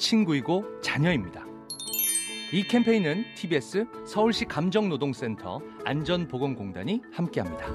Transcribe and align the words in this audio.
친구이고 0.00 0.64
자녀입니다. 0.82 1.44
이 2.52 2.64
캠페인은 2.64 3.24
TBS 3.36 3.86
서울시 4.04 4.44
감정노동센터 4.44 5.60
안전보건공단이 5.84 7.00
함께합니다. 7.12 7.66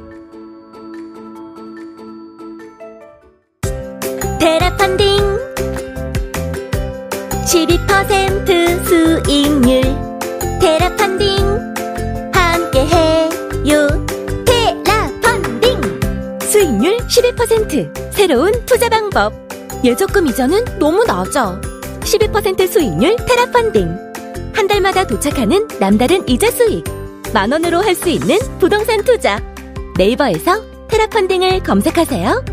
테라 4.38 4.76
펀딩. 4.76 5.18
12% 7.46 8.86
수익률. 8.86 9.82
테라 10.60 10.94
펀딩. 10.98 11.38
함께해요. 12.34 13.88
테라 14.46 15.10
펀딩. 15.22 16.40
수익률 16.42 16.98
12% 16.98 18.12
새로운 18.12 18.52
투자 18.66 18.90
방법. 18.90 19.34
예적금 19.86 20.28
이자는 20.28 20.80
너무 20.80 21.05
낮아 21.05 21.75
12% 22.05 22.68
수익률 22.68 23.16
테라 23.27 23.52
펀딩 23.52 23.90
한 24.54 24.68
달마다 24.68 25.05
도착하는 25.05 25.68
남다른 25.80 26.27
이자 26.30 26.49
수익 26.52 26.84
만 27.34 27.52
원으로 27.52 27.82
할 27.82 27.96
수 27.96 28.10
있는 28.10 28.38
부동산 28.60 29.04
투자 29.04 29.41
네이버에서 29.98 30.88
테라 30.88 31.07
펀딩을 31.07 31.63
검색하세요. 31.63 32.46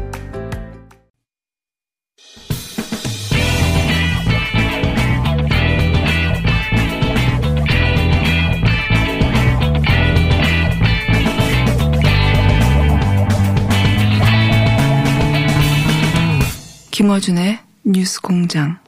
김어준의 16.90 17.58
뉴스 17.84 18.20
공장. 18.20 18.81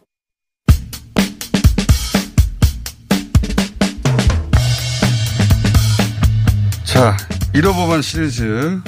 자, 6.95 7.17
1호 7.55 7.73
법안 7.73 8.03
시리즈. 8.03 8.81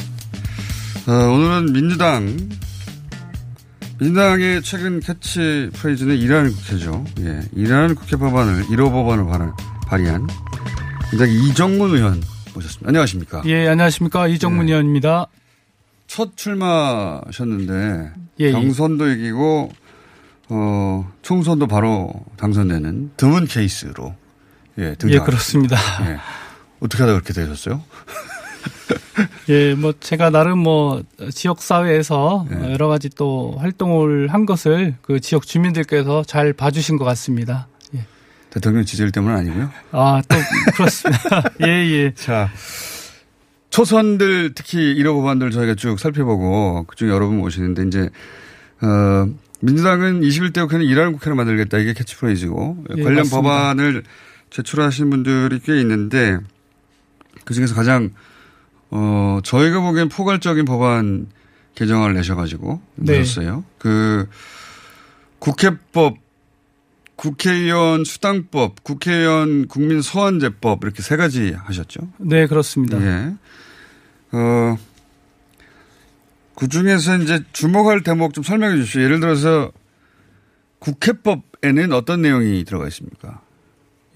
어, 1.08 1.12
오늘은 1.12 1.72
민주당. 1.72 2.36
민주당의 3.98 4.62
최근 4.62 5.00
캐치 5.00 5.70
프레이즈는 5.72 6.16
일하는 6.16 6.52
국회죠. 6.52 7.04
예. 7.18 7.40
일하는 7.56 7.96
국회 7.96 8.16
법안을 8.16 8.66
1호 8.66 8.92
법안을 8.92 9.26
발한, 9.26 9.52
발의한 9.88 10.24
민주당 11.10 11.28
이정문 11.30 11.96
의원 11.96 12.22
모셨습니다. 12.54 12.88
안녕하십니까. 12.90 13.42
예, 13.46 13.66
안녕하십니까. 13.66 14.28
이정문 14.28 14.68
예. 14.68 14.74
의원입니다. 14.74 15.26
첫 16.06 16.36
출마하셨는데 16.36 18.12
예, 18.38 18.44
예. 18.44 18.52
경선도 18.52 19.08
이기고 19.10 19.72
어, 20.50 21.12
총선도 21.22 21.66
바로 21.66 22.12
당선되는 22.36 23.14
드문 23.16 23.46
케이스로 23.48 24.14
예, 24.78 24.94
등장. 24.94 25.10
예, 25.10 25.18
그렇습니다. 25.24 25.76
예. 26.08 26.18
어떻게 26.86 27.02
하다 27.02 27.12
그렇게 27.14 27.32
되셨어요? 27.32 27.82
예, 29.48 29.74
뭐 29.74 29.92
제가 29.98 30.30
나름 30.30 30.58
뭐 30.58 31.02
지역 31.32 31.60
사회에서 31.62 32.46
예. 32.50 32.72
여러 32.72 32.88
가지 32.88 33.08
또 33.08 33.56
활동을 33.58 34.28
한 34.28 34.46
것을 34.46 34.94
그 35.02 35.20
지역 35.20 35.46
주민들께서 35.46 36.24
잘 36.24 36.52
봐주신 36.52 36.96
것 36.96 37.04
같습니다. 37.04 37.68
예. 37.94 38.04
대통령 38.50 38.84
지지율 38.84 39.12
때문은 39.12 39.36
아니고요. 39.36 39.70
아, 39.92 40.22
또 40.28 40.36
그렇습니다. 40.74 41.42
예, 41.66 41.68
예. 41.68 42.14
자, 42.14 42.50
초선들 43.70 44.54
특히 44.54 44.94
1호 44.96 45.14
법안들 45.20 45.50
저희가 45.50 45.74
쭉 45.74 45.98
살펴보고 45.98 46.84
그중에 46.84 47.10
여러 47.10 47.26
분 47.26 47.38
모시는데 47.38 47.84
이제 47.86 48.10
어, 48.80 49.28
민주당은 49.60 50.20
21대 50.20 50.60
국회는 50.62 50.84
일하는 50.86 51.12
국회를 51.12 51.34
만들겠다 51.36 51.78
이게 51.78 51.92
캐치프레이즈고 51.94 52.84
예, 52.96 53.02
관련 53.02 53.18
맞습니다. 53.18 53.36
법안을 53.36 54.02
제출하신 54.50 55.10
분들이 55.10 55.60
꽤 55.60 55.80
있는데 55.80 56.38
그 57.46 57.54
중에서 57.54 57.74
가장 57.74 58.10
어, 58.90 59.38
저희가 59.44 59.80
보기엔 59.80 60.10
포괄적인 60.10 60.64
법안 60.66 61.28
개정안을 61.76 62.14
내셔가지고 62.14 62.82
네. 62.96 63.18
내셨어요. 63.18 63.64
그 63.78 64.28
국회법 65.38 66.18
국회의원 67.14 68.04
수당법, 68.04 68.82
국회의원 68.82 69.68
국민 69.68 70.02
소환제법 70.02 70.82
이렇게 70.82 71.02
세 71.02 71.16
가지 71.16 71.52
하셨죠. 71.52 72.00
네, 72.18 72.46
그렇습니다. 72.46 73.00
예. 73.00 73.32
어, 74.32 74.76
그 76.56 76.68
중에서 76.68 77.16
이제 77.18 77.40
주목할 77.52 78.02
대목 78.02 78.34
좀 78.34 78.42
설명해 78.42 78.76
주십시오. 78.76 79.02
예를 79.02 79.20
들어서 79.20 79.70
국회법에는 80.80 81.92
어떤 81.92 82.22
내용이 82.22 82.64
들어가 82.64 82.88
있습니까? 82.88 83.40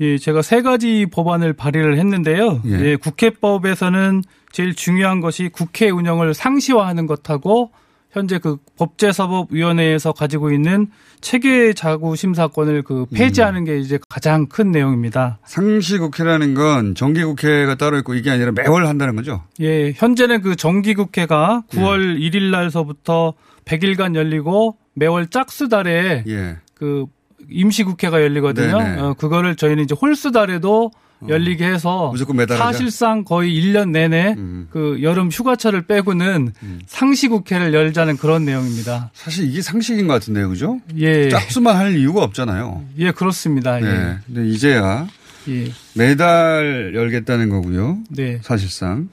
예, 0.00 0.16
제가 0.16 0.42
세 0.42 0.62
가지 0.62 1.06
법안을 1.06 1.52
발의를 1.52 1.98
했는데요. 1.98 2.62
예. 2.66 2.70
예. 2.70 2.96
국회법에서는 2.96 4.22
제일 4.50 4.74
중요한 4.74 5.20
것이 5.20 5.50
국회 5.52 5.90
운영을 5.90 6.34
상시화하는 6.34 7.06
것하고 7.06 7.70
현재 8.10 8.38
그 8.38 8.56
법제사법위원회에서 8.76 10.12
가지고 10.12 10.50
있는 10.50 10.88
체계 11.20 11.72
자구 11.72 12.16
심사권을 12.16 12.82
그 12.82 13.06
폐지하는 13.14 13.64
게 13.64 13.78
이제 13.78 14.00
가장 14.08 14.46
큰 14.46 14.72
내용입니다. 14.72 15.38
상시 15.44 15.98
국회라는 15.98 16.54
건 16.54 16.94
정기 16.96 17.22
국회가 17.22 17.76
따로 17.76 17.98
있고 17.98 18.14
이게 18.14 18.30
아니라 18.30 18.50
매월 18.50 18.86
한다는 18.86 19.14
거죠. 19.14 19.44
예, 19.60 19.92
현재는 19.92 20.42
그 20.42 20.56
정기 20.56 20.94
국회가 20.94 21.62
9월 21.70 22.18
1일 22.18 22.50
날서부터 22.50 23.34
100일간 23.64 24.16
열리고 24.16 24.76
매월 24.94 25.28
짝수 25.28 25.68
달에 25.68 26.24
예. 26.26 26.56
그 26.74 27.06
임시국회가 27.50 28.22
열리거든요. 28.22 28.78
네네. 28.78 29.00
어, 29.00 29.14
그거를 29.14 29.56
저희는 29.56 29.84
이제 29.84 29.94
홀수달에도 30.00 30.90
열리게 31.28 31.66
해서 31.66 32.08
무조건 32.12 32.36
매달하자? 32.36 32.64
사실상 32.72 33.24
거의 33.24 33.52
1년 33.52 33.90
내내 33.90 34.34
음. 34.38 34.68
그 34.70 35.00
여름 35.02 35.28
휴가철을 35.28 35.82
빼고는 35.82 36.54
상시국회를 36.86 37.74
열자는 37.74 38.16
그런 38.16 38.46
내용입니다. 38.46 39.10
사실 39.12 39.46
이게 39.46 39.60
상식인 39.60 40.06
것 40.06 40.14
같은데요, 40.14 40.48
그죠? 40.48 40.80
예. 40.96 41.28
짝수만 41.28 41.76
할 41.76 41.94
이유가 41.96 42.22
없잖아요. 42.22 42.84
예, 42.98 43.10
그렇습니다. 43.10 43.78
네. 43.78 43.86
예. 43.86 44.16
근데 44.26 44.48
이제야 44.48 45.06
예. 45.48 45.70
매달 45.94 46.92
열겠다는 46.94 47.50
거고요. 47.50 47.98
네. 48.08 48.38
사실상 48.42 49.10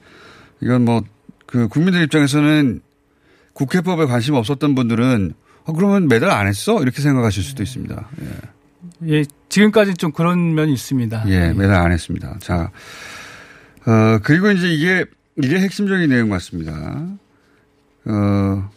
이건 0.62 0.86
뭐 0.86 1.02
그 1.48 1.68
국민들 1.68 2.04
입장에서는 2.04 2.82
국회법에 3.54 4.06
관심 4.06 4.36
없었던 4.36 4.76
분들은 4.76 5.34
어, 5.68 5.74
그러면 5.74 6.08
매달 6.08 6.32
안 6.32 6.48
했어 6.48 6.82
이렇게 6.82 7.02
생각하실 7.02 7.44
수도 7.44 7.62
있습니다. 7.62 8.10
예, 9.04 9.18
예, 9.20 9.24
지금까지 9.50 9.94
좀 9.96 10.12
그런 10.12 10.56
면이 10.56 10.74
있습니다. 10.74 11.26
예, 11.28 11.54
매달 11.54 11.76
안 11.82 11.92
했습니다. 11.92 12.38
자, 12.40 12.72
어 13.86 14.20
그리고 14.24 14.50
이제 14.52 14.68
이게 14.74 15.06
이게 15.42 15.60
핵심적인 15.60 16.10
내용 16.10 16.30
같습니다. 16.30 16.74
어 18.06 18.70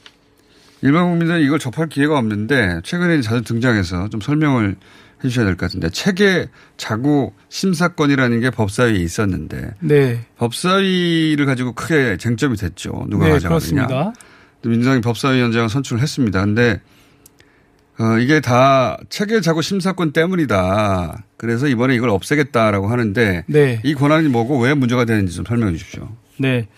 일반 0.82 1.04
국민들은 1.10 1.42
이걸 1.42 1.58
접할 1.58 1.88
기회가 1.88 2.18
없는데 2.18 2.80
최근에 2.84 3.20
자주 3.20 3.42
등장해서 3.42 4.08
좀 4.08 4.20
설명을 4.20 4.76
해 5.22 5.28
주셔야 5.28 5.44
될 5.44 5.54
것 5.56 5.66
같은데 5.66 5.90
체계 5.90 6.48
자구 6.78 7.32
심사권이라는 7.50 8.40
게 8.40 8.50
법사위에 8.50 8.96
있었는데 8.96 9.74
네. 9.80 10.20
법사위를 10.38 11.44
가지고 11.46 11.72
크게 11.74 12.16
쟁점이 12.16 12.56
됐죠. 12.56 13.04
누가 13.08 13.26
네, 13.26 13.32
가져가느냐. 13.32 13.86
그렇습니다. 13.86 14.12
민주당이 14.62 15.00
법사위원장을 15.00 15.68
선출을 15.68 16.02
했습니다. 16.02 16.44
근데 16.44 16.80
어, 17.98 18.18
이게 18.18 18.40
다 18.40 18.96
체계 19.10 19.40
자구 19.40 19.60
심사권 19.60 20.12
때문이다. 20.12 21.24
그래서 21.36 21.68
이번에 21.68 21.94
이걸 21.94 22.08
없애겠다라고 22.08 22.88
하는데 22.88 23.44
네. 23.46 23.80
이 23.84 23.94
권한이 23.94 24.28
뭐고 24.28 24.58
왜 24.58 24.72
문제가 24.72 25.04
되는지 25.04 25.34
좀 25.34 25.44
설명해 25.44 25.72
주십시오. 25.72 26.08
네. 26.38 26.68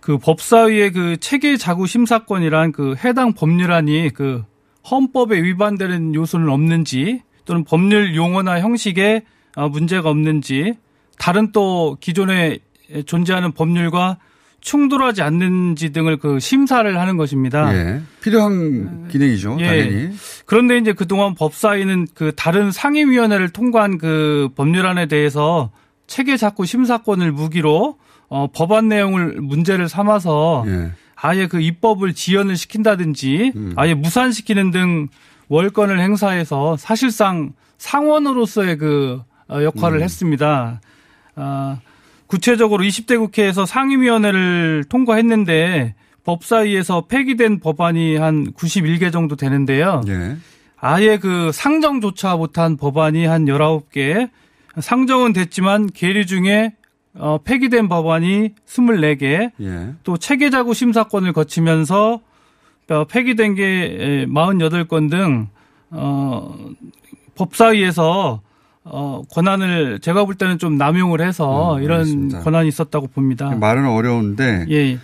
그 0.00 0.18
법사위의 0.18 0.92
그 0.92 1.16
체계 1.18 1.56
자구 1.56 1.86
심사권이란 1.86 2.72
그 2.72 2.94
해당 3.04 3.32
법률안이 3.32 4.10
그 4.14 4.44
헌법에 4.90 5.40
위반되는 5.42 6.14
요소는 6.14 6.48
없는지 6.48 7.22
또는 7.44 7.64
법률 7.64 8.16
용어나 8.16 8.60
형식에 8.60 9.22
어, 9.56 9.68
문제가 9.68 10.10
없는지 10.10 10.74
다른 11.18 11.52
또 11.52 11.96
기존에 12.00 12.58
존재하는 13.06 13.52
법률과 13.52 14.18
충돌하지 14.64 15.20
않는지 15.20 15.92
등을 15.92 16.16
그 16.16 16.40
심사를 16.40 16.98
하는 16.98 17.16
것입니다. 17.18 17.72
예. 17.74 18.00
필요한 18.22 19.08
기능이죠. 19.08 19.58
예. 19.60 19.66
당연히. 19.66 20.10
그런데 20.46 20.78
이제 20.78 20.94
그동안 20.94 21.34
법사위는 21.34 22.08
그 22.14 22.32
다른 22.34 22.72
상임위원회를 22.72 23.50
통과한 23.50 23.98
그 23.98 24.48
법률안에 24.56 25.06
대해서 25.06 25.70
체계 26.06 26.38
작구 26.38 26.64
심사권을 26.64 27.30
무기로 27.30 27.98
어, 28.28 28.46
법안 28.52 28.88
내용을 28.88 29.36
문제를 29.42 29.88
삼아서 29.90 30.64
예. 30.66 30.92
아예 31.14 31.46
그 31.46 31.60
입법을 31.60 32.14
지연을 32.14 32.56
시킨다든지 32.56 33.52
음. 33.54 33.72
아예 33.76 33.92
무산시키는 33.92 34.70
등 34.70 35.08
월권을 35.48 36.00
행사해서 36.00 36.78
사실상 36.78 37.52
상원으로서의 37.76 38.78
그 38.78 39.22
어, 39.50 39.62
역할을 39.62 39.98
음. 39.98 40.02
했습니다. 40.02 40.80
아, 41.36 41.78
구체적으로 42.26 42.82
20대 42.82 43.18
국회에서 43.18 43.66
상임위원회를 43.66 44.84
통과했는데 44.88 45.94
법사위에서 46.24 47.02
폐기된 47.02 47.60
법안이 47.60 48.16
한 48.16 48.52
91개 48.52 49.12
정도 49.12 49.36
되는데요. 49.36 50.02
예. 50.08 50.36
아예 50.76 51.18
그 51.18 51.50
상정조차 51.52 52.36
못한 52.36 52.76
법안이 52.76 53.26
한 53.26 53.44
19개, 53.44 54.30
상정은 54.78 55.32
됐지만 55.32 55.86
계류 55.86 56.26
중에 56.26 56.74
어, 57.14 57.38
폐기된 57.44 57.88
법안이 57.88 58.50
24개, 58.66 59.52
예. 59.60 59.94
또 60.02 60.16
체계자구 60.16 60.74
심사권을 60.74 61.32
거치면서 61.32 62.20
어, 62.90 63.04
폐기된 63.04 63.54
게 63.54 64.26
48건 64.28 65.10
등 65.10 65.48
어, 65.90 66.54
법사위에서 67.34 68.42
어, 68.84 69.22
권한을 69.30 69.98
제가 70.00 70.24
볼 70.24 70.34
때는 70.34 70.58
좀 70.58 70.76
남용을 70.76 71.20
해서 71.26 71.76
음, 71.76 71.82
이런 71.82 72.00
알겠습니다. 72.00 72.40
권한이 72.40 72.68
있었다고 72.68 73.06
봅니다. 73.08 73.50
말은 73.50 73.86
어려운데 73.88 74.66
예, 74.70 74.98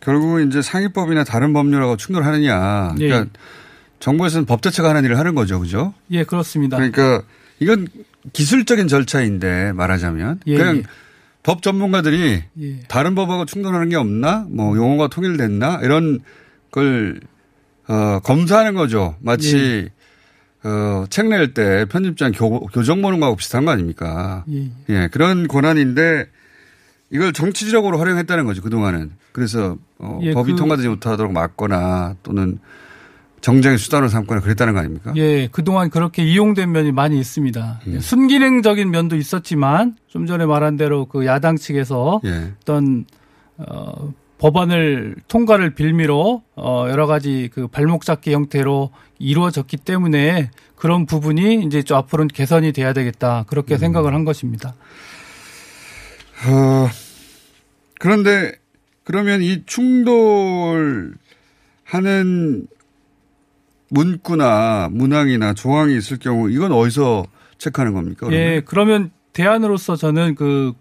결국은 0.00 0.46
이제 0.48 0.62
상위법이나 0.62 1.24
다른 1.24 1.52
법률하고 1.52 1.96
충돌하느냐. 1.96 2.94
예. 3.00 3.08
그러니까 3.08 3.30
정부에서는 3.98 4.46
법 4.46 4.62
자체가 4.62 4.88
하는 4.90 5.04
일을 5.04 5.18
하는 5.18 5.34
거죠. 5.34 5.58
그죠? 5.58 5.92
예, 6.10 6.22
그렇습니다. 6.22 6.76
그러니까 6.76 7.22
이건 7.58 7.88
기술적인 8.32 8.86
절차인데 8.86 9.72
말하자면 9.72 10.40
예, 10.46 10.56
그냥 10.56 10.76
예. 10.78 10.82
법 11.42 11.62
전문가들이 11.62 12.42
예. 12.60 12.80
다른 12.88 13.14
법하고 13.16 13.44
충돌하는 13.44 13.88
게 13.88 13.96
없나? 13.96 14.46
뭐 14.50 14.76
용어가 14.76 15.08
통일됐나? 15.08 15.80
이런 15.82 16.20
걸 16.70 17.20
어, 17.88 18.20
검사하는 18.22 18.74
거죠. 18.74 19.16
마치 19.20 19.88
어, 20.66 21.04
책 21.10 21.26
낼 21.28 21.54
때 21.54 21.84
편집장 21.88 22.32
교, 22.32 22.60
교정 22.66 23.00
보는 23.02 23.20
거하고 23.20 23.36
비슷한 23.36 23.64
거 23.64 23.70
아닙니까? 23.70 24.44
예. 24.52 24.70
예, 24.88 25.08
그런 25.12 25.46
권한인데 25.46 26.26
이걸 27.10 27.32
정치적으로 27.32 27.98
활용했다는 27.98 28.44
거죠. 28.46 28.62
그동안은. 28.62 29.12
그래서 29.32 29.76
어, 29.98 30.18
예, 30.22 30.32
법이 30.32 30.52
그- 30.52 30.58
통과되지 30.58 30.88
못하도록 30.88 31.32
막거나 31.32 32.16
또는 32.24 32.58
정쟁의 33.42 33.78
수단으로 33.78 34.08
삼거나 34.08 34.40
그랬다는 34.40 34.72
거 34.72 34.80
아닙니까? 34.80 35.12
예, 35.16 35.46
그동안 35.52 35.88
그렇게 35.88 36.24
이용된 36.24 36.72
면이 36.72 36.90
많이 36.90 37.20
있습니다. 37.20 37.80
음. 37.86 37.94
예, 37.94 38.00
순기능적인 38.00 38.90
면도 38.90 39.14
있었지만 39.16 39.94
좀 40.08 40.26
전에 40.26 40.46
말한 40.46 40.76
대로 40.76 41.04
그 41.06 41.26
야당 41.26 41.56
측에서 41.56 42.20
예. 42.24 42.52
어떤 42.62 43.04
어, 43.58 44.12
법안을 44.38 45.16
통과를 45.28 45.74
빌미로 45.74 46.42
어, 46.56 46.86
여러 46.90 47.06
가지 47.06 47.48
그 47.54 47.68
발목 47.68 48.04
잡기 48.04 48.32
형태로 48.34 48.90
이루어졌기 49.18 49.78
때문에 49.78 50.50
그런 50.74 51.06
부분이 51.06 51.64
이제 51.64 51.82
좀 51.82 51.96
앞으로는 51.96 52.28
개선이 52.28 52.72
돼야 52.72 52.92
되겠다 52.92 53.44
그렇게 53.46 53.74
음. 53.74 53.78
생각을 53.78 54.14
한 54.14 54.24
것입니다. 54.24 54.74
어, 56.46 56.88
그런데 57.98 58.52
그러면 59.04 59.42
이 59.42 59.62
충돌하는 59.64 61.16
문구나 63.88 64.88
문항이나 64.90 65.54
조항이 65.54 65.96
있을 65.96 66.18
경우 66.18 66.50
이건 66.50 66.72
어디서 66.72 67.26
체크하는 67.58 67.94
겁니까? 67.94 68.26
그러면? 68.26 68.40
예, 68.40 68.62
그러면 68.64 69.10
대안으로서 69.32 69.96
저는 69.96 70.34
그 70.34 70.72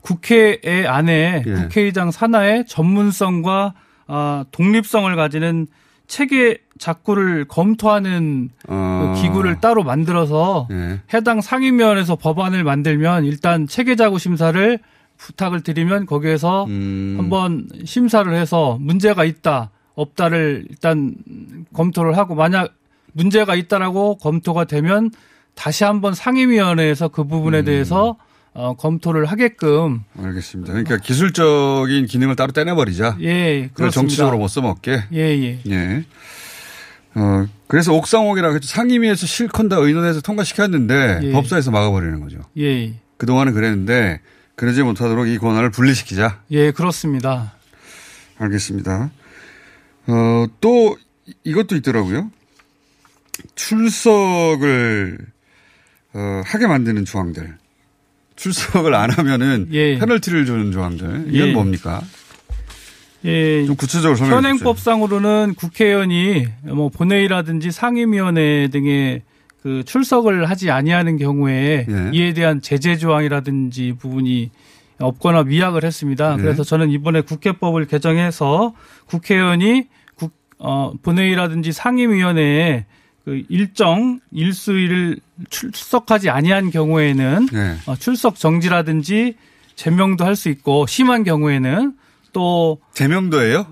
국회의 0.00 0.86
안에 0.86 1.44
예. 1.46 1.52
국회의장 1.54 2.10
산하의 2.10 2.66
전문성과 2.66 3.74
아, 4.06 4.44
독립성을 4.50 5.14
가지는 5.16 5.66
체계 6.06 6.58
작구를 6.78 7.46
검토하는 7.46 8.50
어. 8.68 9.14
그 9.14 9.22
기구를 9.22 9.60
따로 9.60 9.82
만들어서 9.82 10.68
예. 10.70 11.00
해당 11.14 11.40
상임위원회에서 11.40 12.16
법안을 12.16 12.64
만들면 12.64 13.24
일단 13.24 13.66
체계 13.66 13.96
자구 13.96 14.18
심사를 14.18 14.78
부탁을 15.16 15.62
드리면 15.62 16.06
거기에서 16.06 16.64
음. 16.64 17.14
한번 17.18 17.68
심사를 17.84 18.32
해서 18.34 18.76
문제가 18.80 19.24
있다 19.24 19.70
없다를 19.94 20.66
일단 20.68 21.14
검토를 21.72 22.16
하고 22.16 22.34
만약 22.34 22.74
문제가 23.12 23.54
있다라고 23.54 24.16
검토가 24.16 24.64
되면 24.64 25.10
다시 25.54 25.84
한번 25.84 26.14
상임위원회에서 26.14 27.08
그 27.08 27.24
부분에 27.24 27.60
음. 27.60 27.64
대해서 27.64 28.16
어, 28.54 28.74
검토를 28.76 29.26
하게끔 29.26 30.04
알겠습니다. 30.16 30.72
그러니까 30.72 30.96
기술적인 30.98 32.06
기능을 32.06 32.36
따로 32.36 32.52
떼내버리자. 32.52 33.16
예 33.20 33.62
그걸 33.62 33.70
그렇습니다. 33.74 33.90
정치적으로 34.00 34.38
못 34.38 34.48
써먹게. 34.48 35.04
예 35.12 35.18
예 35.42 35.60
예. 35.70 36.04
어, 37.16 37.46
그래서 37.68 37.92
옥상옥이라고 37.94 38.54
했죠. 38.56 38.68
상임위에서 38.68 39.26
실컷 39.26 39.68
다 39.68 39.76
의논해서 39.76 40.20
통과시켰는데 40.20 41.20
예. 41.24 41.32
법사에서 41.32 41.70
막아버리는 41.70 42.20
거죠. 42.20 42.38
예, 42.58 42.94
그동안은 43.18 43.52
그랬는데 43.54 44.20
그러지 44.56 44.82
못하도록 44.82 45.26
이 45.28 45.38
권한을 45.38 45.70
분리시키자. 45.70 46.40
예 46.52 46.70
그렇습니다. 46.70 47.54
알겠습니다. 48.38 49.10
어, 50.06 50.46
또 50.60 50.96
이것도 51.44 51.74
있더라고요. 51.76 52.30
출석을 53.54 55.18
어, 56.14 56.42
하게 56.44 56.66
만드는 56.68 57.04
조항들. 57.04 57.56
출석을 58.36 58.94
안 58.94 59.10
하면은 59.10 59.68
예. 59.72 59.98
페널티를 59.98 60.46
주는 60.46 60.72
조항들. 60.72 61.26
이건 61.32 61.48
예. 61.48 61.52
뭡니까? 61.52 62.02
예, 63.24 63.64
좀 63.64 63.74
구체적으로 63.76 64.16
설명해. 64.16 64.36
현행법상으로는 64.36 65.54
국회의원이 65.56 66.46
뭐 66.64 66.88
본회의라든지 66.90 67.70
상임위원회 67.70 68.68
등에 68.68 69.22
그 69.62 69.82
출석을 69.86 70.50
하지 70.50 70.70
아니하는 70.70 71.16
경우에 71.16 71.86
예. 71.88 72.10
이에 72.12 72.34
대한 72.34 72.60
제재 72.60 72.96
조항이라든지 72.96 73.94
부분이 73.98 74.50
없거나 74.98 75.44
미약을 75.44 75.84
했습니다. 75.84 76.36
네. 76.36 76.42
그래서 76.42 76.64
저는 76.64 76.90
이번에 76.90 77.22
국회법을 77.22 77.86
개정해서 77.86 78.74
국회의원이 79.06 79.86
국, 80.16 80.32
어, 80.58 80.92
본회의라든지 81.02 81.72
상임위원회에 81.72 82.84
그 83.24 83.42
일정 83.48 84.20
일수일을 84.32 85.16
출석하지 85.50 86.28
아니한 86.30 86.70
경우에는 86.70 87.48
네. 87.52 87.76
어, 87.86 87.96
출석 87.96 88.36
정지라든지 88.36 89.36
제명도 89.76 90.24
할 90.24 90.36
수 90.36 90.48
있고 90.50 90.86
심한 90.86 91.24
경우에는 91.24 91.94
또 92.32 92.78
제명도예요? 92.92 93.66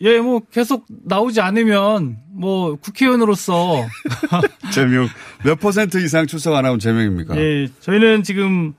예, 0.00 0.18
뭐 0.20 0.40
계속 0.52 0.84
나오지 0.88 1.40
않으면 1.40 2.18
뭐 2.30 2.76
국회의원으로서 2.76 3.86
제명 4.72 5.08
몇 5.44 5.58
퍼센트 5.58 5.98
이상 6.04 6.26
출석 6.26 6.54
안 6.54 6.64
하면 6.64 6.78
제명입니까? 6.78 7.36
예, 7.36 7.68
저희는 7.80 8.22
지금 8.22 8.74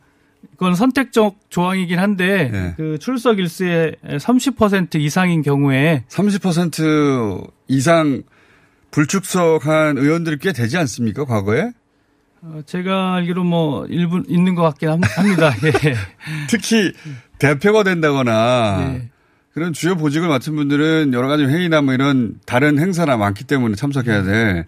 그건 0.53 0.75
선택적 0.75 1.35
조항이긴 1.49 1.99
한데 1.99 2.51
예. 2.53 2.73
그 2.77 2.97
출석 2.99 3.39
일수의 3.39 3.95
30% 4.03 4.95
이상인 4.95 5.41
경우에 5.41 6.03
30% 6.09 7.51
이상 7.67 8.23
불출석한 8.91 9.97
의원들이 9.97 10.37
꽤 10.39 10.51
되지 10.53 10.77
않습니까? 10.77 11.25
과거에? 11.25 11.71
어, 12.41 12.61
제가 12.65 13.15
알기로 13.15 13.43
뭐 13.43 13.85
일부 13.87 14.23
있는 14.27 14.55
것 14.55 14.61
같긴 14.63 14.89
함- 14.89 15.01
합니다. 15.03 15.53
예. 15.85 15.95
특히 16.49 16.93
대표가 17.37 17.83
된다거나 17.83 18.93
예. 18.95 19.09
그런 19.53 19.73
주요 19.73 19.95
보직을 19.95 20.27
맡은 20.29 20.55
분들은 20.55 21.11
여러 21.13 21.27
가지 21.27 21.43
회의나 21.43 21.81
뭐 21.81 21.93
이런 21.93 22.35
다른 22.45 22.79
행사나 22.79 23.17
많기 23.17 23.43
때문에 23.43 23.75
참석해야 23.75 24.23
돼. 24.23 24.65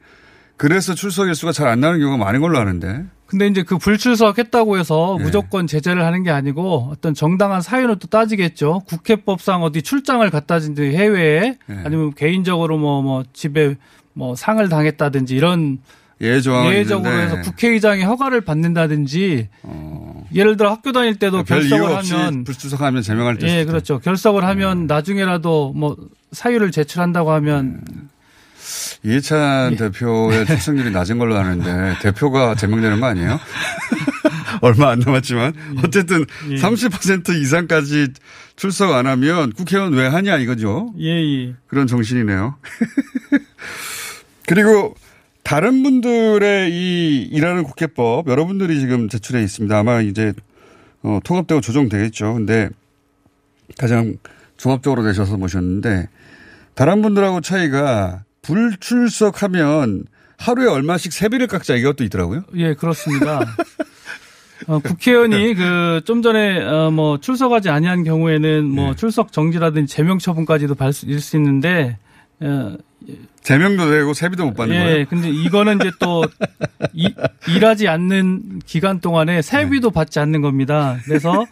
그래서 0.58 0.94
출석 0.94 1.28
일수가 1.28 1.54
잘 1.54 1.68
안 1.68 1.80
나는 1.80 2.00
경우가 2.00 2.24
많은 2.24 2.42
걸로 2.42 2.60
아는데. 2.60 3.06
근데 3.26 3.48
이제 3.48 3.64
그 3.64 3.78
불출석했다고 3.78 4.78
해서 4.78 5.16
예. 5.20 5.24
무조건 5.24 5.66
제재를 5.66 6.04
하는 6.06 6.24
게 6.24 6.30
아니고 6.32 6.90
어떤 6.92 7.14
정당한 7.14 7.62
사유는 7.62 8.00
또 8.00 8.08
따지겠죠. 8.10 8.82
국회법상 8.86 9.64
어디 9.64 9.82
출장을 9.82 10.30
갔다든지 10.30 10.82
해외에 10.82 11.58
예. 11.70 11.82
아니면 11.86 12.14
개인적으로 12.14 12.78
뭐뭐 12.78 13.24
집에 13.32 13.76
뭐 14.14 14.36
상을 14.36 14.68
당했다든지 14.68 15.36
이런 15.36 15.80
예외적으로 16.22 16.72
있는데 16.72 17.10
해서 17.10 17.42
국회의장의 17.42 18.06
허가를 18.06 18.42
받는다든지 18.42 19.50
어, 19.64 20.24
예를 20.34 20.56
들어 20.56 20.70
학교 20.70 20.92
다닐 20.92 21.16
때도 21.18 21.44
결석을 21.44 21.98
하면 21.98 22.44
불출석하면 22.44 23.02
제명할 23.02 23.38
때. 23.38 23.48
예 23.60 23.66
그렇죠 23.66 24.00
결석을 24.00 24.44
하면 24.44 24.86
나중에라도 24.86 25.74
뭐 25.76 25.98
사유를 26.32 26.72
제출한다고 26.72 27.32
하면 27.32 27.82
이해찬 29.04 29.74
예. 29.74 29.76
대표의 29.78 30.46
출석률이 30.46 30.92
낮은 30.92 31.18
걸로 31.18 31.36
아는데 31.38 31.96
대표가 32.02 32.56
제명되는 32.56 33.00
거 33.00 33.08
아니에요? 33.08 33.40
얼마 34.62 34.92
안 34.92 35.00
남았지만 35.00 35.54
어쨌든 35.84 36.26
예. 36.52 36.56
30% 36.56 37.30
이상까지 37.42 38.10
출석 38.56 38.94
안 38.94 39.08
하면 39.08 39.52
국회의원 39.54 39.94
왜 39.94 40.06
하냐 40.08 40.38
이거죠. 40.38 40.94
예, 41.00 41.08
예. 41.08 41.56
그런 41.66 41.88
정신이네요. 41.88 42.58
그리고 44.48 44.96
다른 45.44 45.84
분들의 45.84 46.72
이 46.72 47.24
일하는 47.32 47.64
국회법 47.64 48.28
여러분들이 48.28 48.80
지금 48.80 49.10
제출해 49.10 49.42
있습니다. 49.44 49.78
아마 49.78 50.02
이제 50.02 50.34
어, 51.04 51.20
통합되고 51.24 51.62
조정되겠죠. 51.62 52.34
근데 52.36 52.70
가장 53.78 54.18
종합적으로 54.58 55.04
내셔서 55.04 55.38
모셨는데 55.38 56.08
다른 56.76 57.02
분들하고 57.02 57.42
차이가 57.42 58.24
불출석하면 58.44 60.06
하루에 60.38 60.68
얼마씩 60.68 61.14
세비를 61.14 61.48
깎자 61.48 61.76
이것도 61.76 62.04
있더라고요. 62.06 62.44
예, 62.56 62.74
그렇습니다. 62.74 63.42
어, 64.68 64.80
국회의원이 64.80 65.56
그 65.56 66.02
좀 66.06 66.22
전에 66.22 66.64
어, 66.64 66.92
뭐 66.92 67.20
출석하지 67.20 67.70
아니한 67.70 68.04
경우에는 68.04 68.66
뭐 68.66 68.90
네. 68.90 68.96
출석 68.96 69.32
정지라든지 69.32 69.94
제명 69.94 70.18
처분까지도 70.20 70.76
받을 70.76 70.94
수 70.94 71.38
있는데 71.38 71.98
어, 72.42 72.76
제명도 73.42 73.90
되고 73.90 74.14
세비도 74.14 74.46
못 74.46 74.54
받는 74.56 74.76
예, 74.76 74.80
거예요. 74.84 75.06
근데 75.10 75.30
이거는 75.30 75.78
이제 75.80 75.92
또 76.00 76.24
이- 76.94 77.14
일하지 77.48 77.88
않는 77.88 78.62
기간 78.66 79.00
동안에 79.00 79.42
세비도 79.42 79.90
네. 79.90 79.94
받지 79.94 80.20
않는 80.20 80.42
겁니다. 80.42 80.98
그래서 81.06 81.46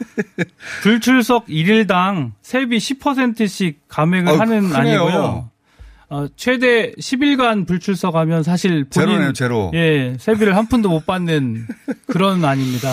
불출석 0.84 1.48
1일당 1.48 2.31
세비 2.41 2.77
10%씩 2.77 3.79
감액을 3.88 4.29
아유, 4.29 4.39
하는 4.39 4.69
크네요. 4.69 4.77
아니고요. 5.03 5.50
어, 6.12 6.25
최대 6.36 6.91
10일간 6.93 7.67
불출석하면 7.67 8.41
사실 8.43 8.84
본인 8.86 9.10
제로네요, 9.10 9.34
제로. 9.34 9.72
예, 9.75 10.15
세비를 10.19 10.55
한 10.55 10.67
푼도 10.67 10.89
못 10.89 11.05
받는 11.05 11.67
그런 12.08 12.43
아닙니다. 12.46 12.89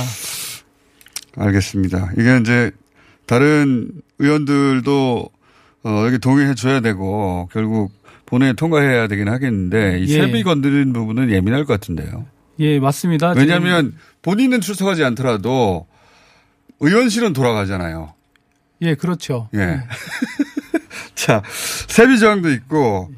알겠습니다. 1.36 2.12
이게 2.18 2.38
이제 2.40 2.70
다른 3.26 3.90
의원들도 4.18 5.28
어, 5.85 6.04
여기 6.06 6.18
동의해 6.18 6.54
줘야 6.54 6.80
되고 6.80 7.49
결국 7.52 7.92
본회의 8.26 8.54
통과해야 8.54 9.06
되긴 9.09 9.28
하겠는데 9.28 10.00
이 10.00 10.02
예. 10.12 10.21
세비 10.21 10.42
건드리는 10.42 10.92
부분은 10.92 11.30
예민할 11.30 11.64
것 11.64 11.75
같은데요. 11.75 12.26
예, 12.59 12.80
맞습니다. 12.80 13.33
왜냐하면 13.37 13.95
본인은 14.23 14.61
출석하지 14.61 15.04
않더라도 15.04 15.87
의원실은 16.80 17.33
돌아가잖아요. 17.33 18.14
예, 18.83 18.95
그렇죠. 18.95 19.49
예. 19.54 19.80
자, 21.14 21.42
세비 21.88 22.18
조항도 22.18 22.50
있고 22.52 23.11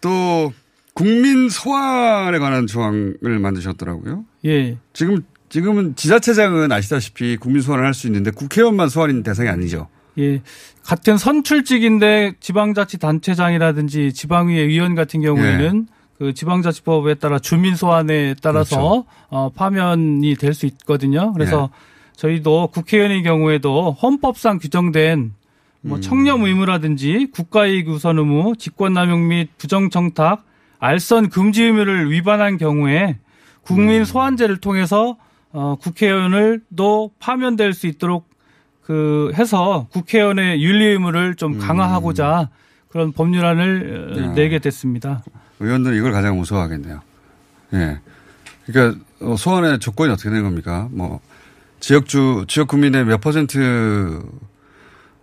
또 0.00 0.52
국민 0.92 1.48
소환에 1.48 2.38
관한 2.38 2.66
조항을 2.66 3.38
만드셨더라고요. 3.40 4.24
예. 4.44 4.76
지금 4.92 5.22
지금은 5.48 5.96
지자체장은 5.96 6.70
아시다시피 6.72 7.36
국민 7.36 7.62
소환을 7.62 7.84
할 7.86 7.94
수 7.94 8.06
있는데 8.08 8.30
국회의원만 8.30 8.88
소환인 8.88 9.22
대상이 9.22 9.48
아니죠. 9.48 9.88
예. 10.18 10.42
같은 10.82 11.16
선출직인데 11.18 12.34
지방자치단체장이라든지 12.40 14.12
지방의회 14.12 14.62
의원 14.62 14.94
같은 14.94 15.20
경우에는 15.20 15.86
예. 15.88 15.94
그 16.18 16.32
지방자치법에 16.34 17.14
따라 17.14 17.38
주민 17.38 17.74
소환에 17.74 18.34
따라서 18.40 18.76
그렇죠. 18.76 19.06
어, 19.28 19.50
파면이 19.50 20.36
될 20.36 20.54
수 20.54 20.66
있거든요. 20.66 21.32
그래서 21.32 21.70
예. 21.72 22.14
저희도 22.16 22.68
국회의원의 22.68 23.22
경우에도 23.24 23.90
헌법상 23.92 24.58
규정된 24.58 25.32
뭐 25.80 25.98
음. 25.98 26.00
청렴 26.00 26.44
의무라든지 26.44 27.28
국가이익 27.32 27.88
우선 27.88 28.18
의무, 28.18 28.54
직권남용 28.56 29.28
및 29.28 29.50
부정청탁, 29.58 30.44
알선 30.78 31.28
금지 31.28 31.64
의무를 31.64 32.10
위반한 32.10 32.56
경우에 32.56 33.18
국민 33.62 34.00
음. 34.00 34.04
소환제를 34.04 34.58
통해서 34.58 35.16
어, 35.52 35.76
국회의원을도 35.80 37.10
파면될 37.18 37.72
수 37.74 37.86
있도록 37.86 38.28
그 38.84 39.32
해서 39.34 39.86
국회의원의 39.90 40.62
윤리 40.62 40.84
의무를 40.86 41.34
좀 41.34 41.58
강화하고자 41.58 42.50
그런 42.88 43.12
법률안을 43.12 44.12
어, 44.12 44.18
음. 44.18 44.24
야. 44.24 44.32
내게 44.34 44.58
됐습니다. 44.58 45.22
의원들은 45.60 45.96
이걸 45.96 46.12
가장 46.12 46.36
무서워하겠네요. 46.36 47.00
예. 47.74 48.00
그러니까 48.66 49.00
어, 49.20 49.36
소환의 49.36 49.78
조건이 49.78 50.12
어떻게 50.12 50.28
되는 50.28 50.44
겁니까? 50.44 50.88
뭐 50.90 51.20
지역주 51.80 52.44
지역 52.46 52.68
국민의 52.68 53.04
몇 53.04 53.20
퍼센트 53.20 54.22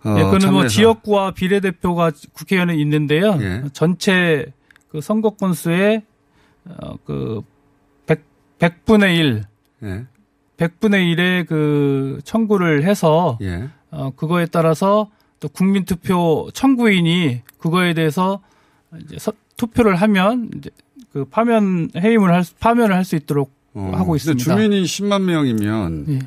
어, 0.04 0.16
예, 0.18 0.24
그는 0.24 0.52
뭐 0.52 0.66
지역구와 0.66 1.30
비례대표가 1.30 2.10
국회의원에 2.32 2.74
있는데요. 2.76 3.38
예. 3.40 3.62
전체 3.72 4.52
그 4.90 5.00
선거 5.00 5.30
건수의 5.30 6.02
어, 6.64 6.96
그 7.04 7.42
100, 8.06 8.22
100분의 8.58 9.16
1, 9.16 9.44
예. 9.84 10.04
100분의 10.66 11.14
1의 11.16 11.46
그 11.46 12.20
청구를 12.24 12.84
해서 12.84 13.38
예. 13.42 13.68
어, 13.90 14.10
그거에 14.14 14.46
따라서 14.46 15.10
또 15.40 15.48
국민투표 15.48 16.48
청구인이 16.54 17.42
그거에 17.58 17.94
대해서 17.94 18.40
이제 19.00 19.18
서- 19.18 19.32
투표를 19.56 19.96
하면 19.96 20.50
이제 20.56 20.70
그 21.12 21.24
파면 21.24 21.90
해임을 21.96 22.32
할 22.32 22.44
수- 22.44 22.54
파면을 22.56 22.94
할 22.94 23.04
수 23.04 23.16
있도록 23.16 23.52
어, 23.74 23.90
하고 23.94 24.14
있습니다. 24.16 24.42
주민이 24.42 24.84
10만 24.84 25.22
명이면 25.22 26.04
예. 26.08 26.18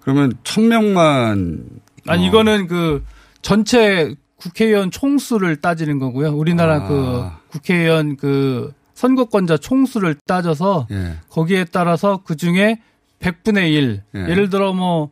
그러면 0.00 0.32
1000명만 0.42 1.64
아니 2.08 2.26
이거는 2.26 2.66
그 2.66 3.04
전체 3.40 4.14
국회의원 4.36 4.90
총수를 4.90 5.56
따지는 5.56 5.98
거고요. 5.98 6.32
우리나라 6.36 6.76
아. 6.82 6.88
그 6.88 7.24
국회의원 7.52 8.16
그 8.16 8.72
선거권자 8.94 9.56
총수를 9.58 10.16
따져서 10.26 10.86
예. 10.90 11.14
거기에 11.30 11.64
따라서 11.64 12.20
그 12.24 12.36
중에 12.36 12.80
100분의 13.22 13.72
1. 13.72 14.02
예. 14.16 14.20
예를 14.28 14.50
들어 14.50 14.72
뭐 14.72 15.10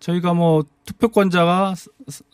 저희가 0.00 0.34
뭐 0.34 0.64
투표권자가 0.86 1.74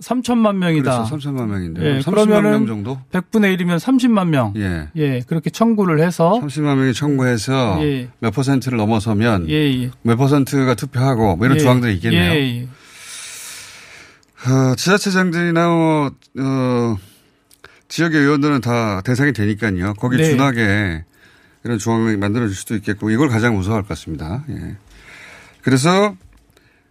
3천만 0.03 0.57
명이다. 0.57 1.05
그렇죠. 1.05 1.17
3천만 1.17 1.47
명인데. 1.47 1.83
예, 1.83 1.99
30만 2.01 2.11
그러면은 2.11 2.51
명 2.51 2.67
정도? 2.67 2.99
100분의 3.13 3.57
1이면 3.57 3.79
30만 3.79 4.29
명. 4.29 4.53
예. 4.57 4.89
예, 4.97 5.21
그렇게 5.21 5.51
청구를 5.51 6.01
해서 6.01 6.41
30만 6.43 6.77
명이 6.77 6.95
청구해서 6.95 7.79
예. 7.83 8.09
몇 8.19 8.33
퍼센트를 8.33 8.77
넘어서면 8.79 9.49
예, 9.49 9.85
예. 9.85 9.91
몇 10.03 10.17
퍼센트가 10.17 10.75
투표하고 10.75 11.37
뭐 11.37 11.47
이런 11.47 11.59
예. 11.59 11.63
조항들이 11.63 11.95
있겠네요. 11.95 12.33
예, 12.33 12.61
예. 12.61 12.69
어, 14.49 14.75
지자체장들이나 14.75 15.69
뭐, 15.69 16.11
어, 16.39 16.97
지역의 17.89 18.21
의원들은 18.21 18.63
다 18.63 19.01
대상이 19.03 19.33
되니까요. 19.33 19.95
거기 19.95 20.17
네. 20.17 20.25
준하게 20.31 21.05
이런 21.65 21.79
조항을 21.79 22.17
만들어줄 22.17 22.57
수도 22.57 22.75
있겠고 22.77 23.11
이걸 23.11 23.29
가장 23.29 23.55
무서워할 23.55 23.83
것 23.83 23.91
같습니다. 23.91 24.45
예. 24.49 24.77
그래서 25.63 26.15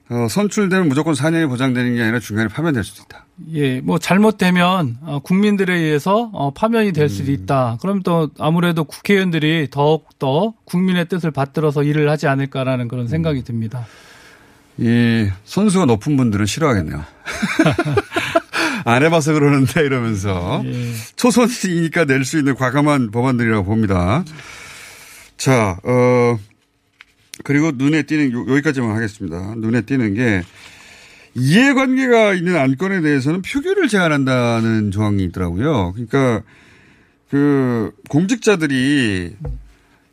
어, 0.10 0.28
선출되면 0.28 0.88
무조건 0.88 1.14
4년이 1.14 1.48
보장되는 1.50 1.96
게 1.96 2.02
아니라 2.02 2.20
중간에 2.20 2.48
파면될 2.48 2.84
수도 2.84 3.04
있다. 3.04 3.26
예, 3.54 3.80
뭐 3.80 4.00
잘못되면 4.00 4.98
어, 5.04 5.20
국민들에 5.20 5.76
의해서 5.76 6.32
어, 6.34 6.52
파면이 6.52 6.94
될 6.94 7.06
음. 7.06 7.10
수도 7.10 7.32
있다. 7.32 7.78
그럼 7.82 8.02
또 8.02 8.30
아무래도 8.40 8.84
국회의원들이 8.86 9.68
더욱 9.70 10.08
더 10.18 10.54
국민의 10.66 11.08
뜻을 11.08 11.30
받들어서 11.32 11.84
일을 11.84 12.10
하지 12.10 12.28
않을까라는 12.28 12.88
그런 12.88 13.06
음. 13.06 13.08
생각이 13.08 13.44
듭니다. 13.44 13.86
이 14.78 15.28
선수가 15.44 15.86
높은 15.86 16.18
분들은 16.18 16.46
싫어하겠네요. 16.48 17.04
안 18.86 19.04
해봐서 19.04 19.34
그러는데 19.34 19.82
이러면서 19.82 20.64
예. 20.66 20.94
초선이니까 21.18 22.06
낼 22.06 22.24
수 22.24 22.40
있는 22.40 22.56
과감한 22.56 23.12
법안들이라고 23.12 23.64
봅니다. 23.66 24.24
자, 25.38 25.78
어, 25.84 26.40
그리고 27.44 27.72
눈에 27.74 28.04
띄는, 28.04 28.32
요- 28.32 28.46
여기까지만 28.50 28.96
하겠습니다. 28.96 29.56
눈에 29.58 29.82
띄는 29.82 30.14
게 30.14 30.42
이해관계가 31.36 32.34
있는 32.34 32.58
안건에 32.58 33.02
대해서는 33.02 33.42
표결을 33.42 33.88
제한한다는 33.88 34.92
조항이 34.92 35.24
있더라고요. 35.26 35.94
그러니까 35.94 36.42
그 37.30 37.92
공직자들이 38.10 39.36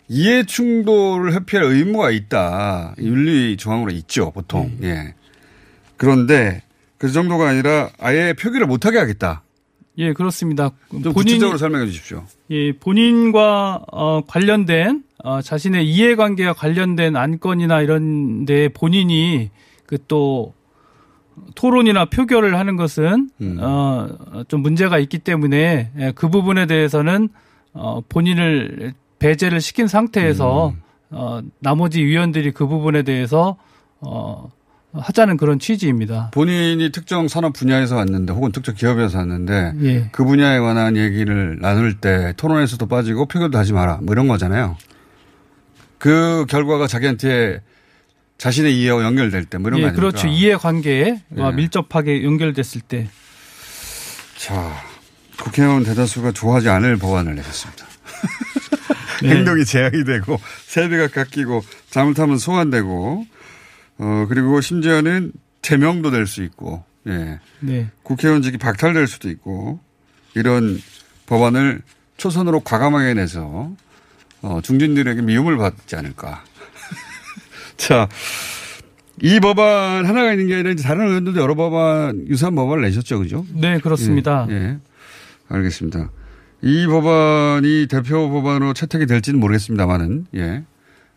이해 0.09 0.45
충돌을 0.45 1.33
회피할 1.35 1.66
의무가 1.66 2.11
있다. 2.11 2.95
윤리 2.99 3.56
조항으로 3.56 3.90
있죠, 3.92 4.30
보통. 4.33 4.71
예. 4.83 5.14
그런데 5.97 6.62
그 6.99 7.11
정도가 7.11 7.49
아니라 7.49 7.90
아예 7.99 8.33
표결을 8.35 8.66
못하게 8.66 8.99
하겠다. 8.99 9.42
예, 9.99 10.12
그렇습니다. 10.12 10.71
좀 10.90 11.00
본인이 11.02 11.14
구체적으로 11.14 11.56
설명해 11.59 11.87
주십시오. 11.87 12.25
예, 12.50 12.73
본인과 12.73 13.87
어, 13.90 14.21
관련된 14.26 15.02
어, 15.26 15.42
자신의 15.42 15.88
이해관계와 15.88 16.52
관련된 16.52 17.16
안건이나 17.16 17.80
이런 17.80 18.45
데 18.47 18.68
본인이 18.68 19.50
그 19.87 19.99
또 20.09 20.54
토론이나 21.54 22.06
표결을 22.06 22.59
하는 22.59 22.76
것은 22.76 23.30
음. 23.40 23.59
어, 23.61 24.09
좀 24.49 24.62
문제가 24.62 24.99
있기 24.99 25.18
때문에 25.18 25.90
예, 25.99 26.12
그 26.14 26.28
부분에 26.28 26.66
대해서는 26.66 27.28
어, 27.73 28.00
본인을 28.09 28.95
배제를 29.18 29.61
시킨 29.61 29.87
상태에서 29.87 30.71
음. 30.71 30.83
어, 31.11 31.40
나머지 31.61 32.04
위원들이 32.04 32.52
그 32.52 32.66
부분에 32.66 33.02
대해서 33.02 33.56
어, 34.00 34.50
하자는 34.92 35.37
그런 35.37 35.59
취지입니다. 35.59 36.30
본인이 36.33 36.90
특정 36.90 37.28
산업 37.28 37.52
분야에서 37.52 37.97
왔는데 37.97 38.33
혹은 38.33 38.50
특정 38.50 38.75
기업에서 38.75 39.18
왔는데 39.18 39.73
예. 39.83 40.09
그 40.12 40.25
분야에 40.25 40.59
관한 40.59 40.97
얘기를 40.97 41.59
나눌 41.61 41.95
때 42.00 42.33
토론에서도 42.37 42.87
빠지고 42.87 43.26
표결도 43.26 43.59
하지 43.59 43.73
마라. 43.75 43.99
뭐 44.02 44.12
이런 44.12 44.26
거잖아요. 44.26 44.76
그 45.99 46.45
결과가 46.49 46.87
자기한테 46.87 47.62
자신의 48.38 48.79
이해와 48.79 49.03
연결될 49.03 49.47
때 49.47 49.59
뭐 49.59 49.69
이런 49.69 49.81
거 49.81 49.87
예, 49.87 49.88
아닙니까? 49.88 50.00
그렇죠. 50.00 50.26
이해 50.29 50.57
관계에 50.57 51.23
예. 51.37 51.50
밀접하게 51.53 52.23
연결됐을 52.25 52.83
때. 52.83 53.09
자, 54.37 54.76
국회의원 55.41 55.83
대다수가 55.85 56.33
좋아하지 56.33 56.69
않을 56.69 56.97
법안을 56.99 57.35
내셨습니다. 57.35 57.87
네. 59.23 59.31
행동이 59.31 59.65
제약이 59.65 60.05
되고 60.05 60.38
세비가 60.67 61.09
깎이고 61.09 61.62
잘못하면 61.91 62.37
소환되고 62.38 63.26
어 63.99 64.26
그리고 64.29 64.61
심지어는 64.61 65.33
제명도 65.62 66.11
될 66.11 66.26
수 66.26 66.43
있고 66.43 66.85
예 67.07 67.41
네. 67.61 67.88
국회의원직이 68.03 68.59
박탈될 68.59 69.07
수도 69.07 69.31
있고 69.31 69.81
이런 70.35 70.81
법안을 71.26 71.81
초선으로 72.19 72.61
과감하게 72.61 73.15
내서 73.15 73.73
어, 74.47 74.61
중진들에게 74.61 75.23
미움을 75.23 75.57
받지 75.57 75.97
않을까. 75.97 76.45
자, 77.76 78.09
이 79.21 79.41
법안 79.41 80.07
하나가 80.07 80.33
있는 80.33 80.47
게 80.47 80.55
아니라 80.55 80.75
다른 80.76 81.09
의원들도 81.09 81.41
여러 81.41 81.55
법안 81.55 82.26
유사한 82.29 82.55
법안을 82.55 82.83
내셨죠, 82.85 83.19
그죠? 83.19 83.45
네, 83.53 83.79
그렇습니다. 83.79 84.47
예, 84.50 84.55
예. 84.55 84.79
알겠습니다. 85.49 86.11
이 86.62 86.87
법안이 86.87 87.87
대표 87.88 88.31
법안으로 88.31 88.73
채택이 88.73 89.07
될지는 89.07 89.41
모르겠습니다만은, 89.41 90.26
예. 90.37 90.65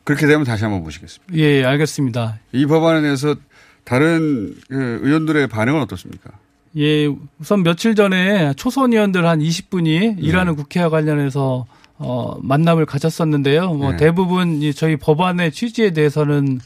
그렇게 0.03 0.25
되면 0.25 0.43
다시 0.43 0.63
한번 0.63 0.83
보시겠습니다. 0.83 1.35
예, 1.35 1.63
알겠습니다. 1.63 2.39
이 2.51 2.65
법안에 2.65 3.01
대해서 3.01 3.35
다른 3.83 4.55
그 4.67 4.99
의원들의 5.03 5.47
반응은 5.47 5.81
어떻습니까? 5.81 6.31
예, 6.77 7.07
우선 7.39 7.63
며칠 7.63 7.95
전에 7.95 8.53
초선 8.55 8.93
의원들 8.93 9.25
한 9.25 9.39
20분이 9.39 10.23
일하는 10.23 10.55
국회와 10.55 10.89
관련해서 10.89 11.65
어, 11.99 12.37
만남을 12.41 12.85
가졌었는데요. 12.85 13.73
뭐 13.73 13.91
네. 13.91 13.97
대부분 13.97 14.61
이 14.61 14.73
저희 14.73 14.95
법안의 14.95 15.51
취지에 15.51 15.91
대해서는 15.91 16.59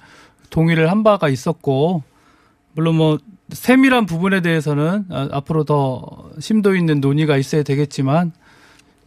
동의를 0.50 0.90
한 0.90 1.04
바가 1.04 1.28
있었고, 1.28 2.04
물론 2.74 2.96
뭐 2.96 3.18
세밀한 3.50 4.06
부분에 4.06 4.42
대해서는 4.42 5.06
아, 5.10 5.28
앞으로 5.32 5.64
더 5.64 6.30
심도 6.40 6.76
있는 6.76 7.02
논의가 7.02 7.38
있어야 7.38 7.64
되겠지만, 7.64 8.32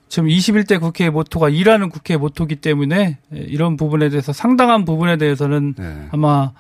지금 0.09 0.28
21대 0.28 0.80
국회의 0.80 1.11
모토가 1.11 1.49
일하는 1.49 1.88
국회의 1.88 2.18
모토기 2.18 2.56
때문에 2.56 3.18
예, 3.35 3.38
이런 3.38 3.76
부분에 3.76 4.09
대해서 4.09 4.33
상당한 4.33 4.85
부분에 4.85 5.16
대해서는 5.16 5.75
네. 5.76 6.09
아마 6.11 6.28
아, 6.28 6.52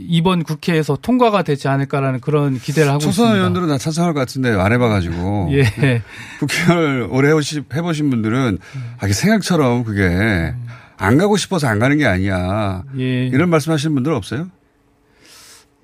이번 0.00 0.44
국회에서 0.44 0.96
통과가 1.00 1.42
되지 1.42 1.66
않을까라는 1.68 2.20
그런 2.20 2.58
기대를 2.58 2.88
하고 2.88 3.00
초선 3.00 3.10
있습니다. 3.26 3.36
의원들은 3.36 3.68
다 3.68 3.78
찬성할 3.78 4.14
것 4.14 4.20
같은데 4.20 4.50
안 4.50 4.72
해봐가지고. 4.72 5.48
예. 5.58 6.02
국회의원을 6.38 7.08
오래 7.10 7.28
해보신 7.30 8.10
분들은 8.10 8.58
아, 8.98 9.04
이게 9.06 9.12
생각처럼 9.12 9.84
그게 9.84 10.54
안 10.96 11.18
가고 11.18 11.36
싶어서 11.36 11.66
안 11.68 11.78
가는 11.78 11.96
게 11.98 12.06
아니야. 12.06 12.82
예. 12.98 13.26
이런 13.26 13.50
말씀 13.50 13.72
하시는 13.72 13.92
분들 13.94 14.12
없어요? 14.12 14.48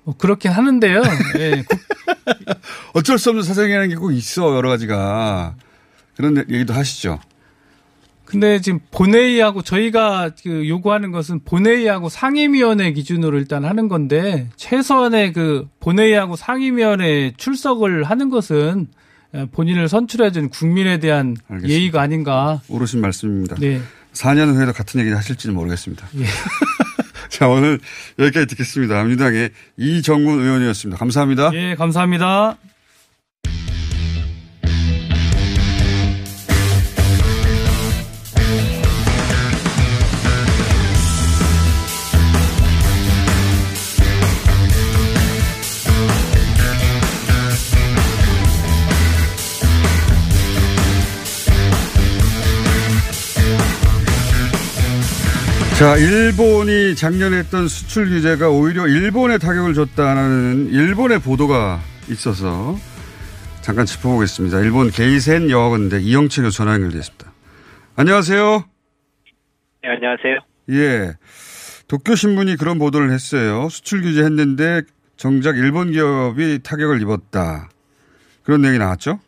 뭐 0.03 0.15
그렇긴 0.17 0.51
하는데요. 0.51 1.01
예. 1.39 1.63
국- 1.67 1.79
어쩔 2.93 3.17
수 3.19 3.29
없는 3.29 3.43
사정이라는 3.43 3.89
게 3.89 3.95
꼭 3.95 4.11
있어, 4.11 4.55
여러 4.55 4.69
가지가. 4.69 5.55
그런 6.15 6.37
얘기도 6.49 6.73
하시죠. 6.73 7.19
근데 8.25 8.59
지금 8.59 8.79
본회의하고 8.91 9.61
저희가 9.61 10.31
그 10.43 10.67
요구하는 10.67 11.11
것은 11.11 11.41
본회의하고 11.45 12.09
상임위원회 12.09 12.91
기준으로 12.93 13.37
일단 13.37 13.65
하는 13.65 13.87
건데 13.87 14.49
최소한의 14.55 15.33
그 15.33 15.67
본회의하고 15.79 16.35
상임위원회 16.35 17.33
출석을 17.37 18.03
하는 18.03 18.29
것은 18.29 18.87
예, 19.35 19.45
본인을 19.51 19.89
선출해준 19.89 20.49
국민에 20.49 20.99
대한 20.99 21.35
알겠습니다. 21.47 21.73
예의가 21.73 22.01
아닌가. 22.01 22.61
옳으신 22.69 23.01
말씀입니다. 23.01 23.55
네. 23.59 23.81
4년 24.13 24.55
후에도 24.55 24.71
같은 24.71 25.01
얘기 25.01 25.11
하실지는 25.11 25.55
모르겠습니다. 25.55 26.07
예. 26.17 26.25
자, 27.29 27.47
오늘 27.49 27.79
여기까지 28.17 28.47
듣겠습니다. 28.47 29.03
민주당의 29.03 29.49
이정문 29.77 30.39
의원이었습니다. 30.39 30.97
감사합니다. 30.97 31.51
예, 31.53 31.75
감사합니다. 31.75 32.57
자, 55.77 55.97
일본이 55.97 56.95
작년에 56.95 57.39
했던 57.39 57.67
수출 57.67 58.07
규제가 58.07 58.49
오히려 58.49 58.87
일본에 58.87 59.37
타격을 59.37 59.73
줬다는 59.73 60.69
일본의 60.71 61.19
보도가 61.19 61.81
있어서 62.09 62.77
잠깐 63.59 63.85
짚어보겠습니다. 63.85 64.61
일본 64.61 64.89
게이센 64.89 65.49
여학원대 65.49 65.99
이영채 65.99 66.43
교수 66.43 66.57
전화 66.59 66.75
연결됐습니다. 66.75 67.29
안녕하세요. 67.97 68.63
네, 69.83 69.89
안녕하세요. 69.89 70.39
예. 70.71 71.13
도쿄신문이 71.89 72.55
그런 72.55 72.79
보도를 72.79 73.11
했어요. 73.11 73.67
수출 73.67 74.01
규제 74.01 74.23
했는데 74.23 74.81
정작 75.17 75.57
일본 75.57 75.91
기업이 75.91 76.59
타격을 76.63 77.01
입었다. 77.01 77.67
그런 78.43 78.61
내용이 78.61 78.77
나왔죠? 78.77 79.19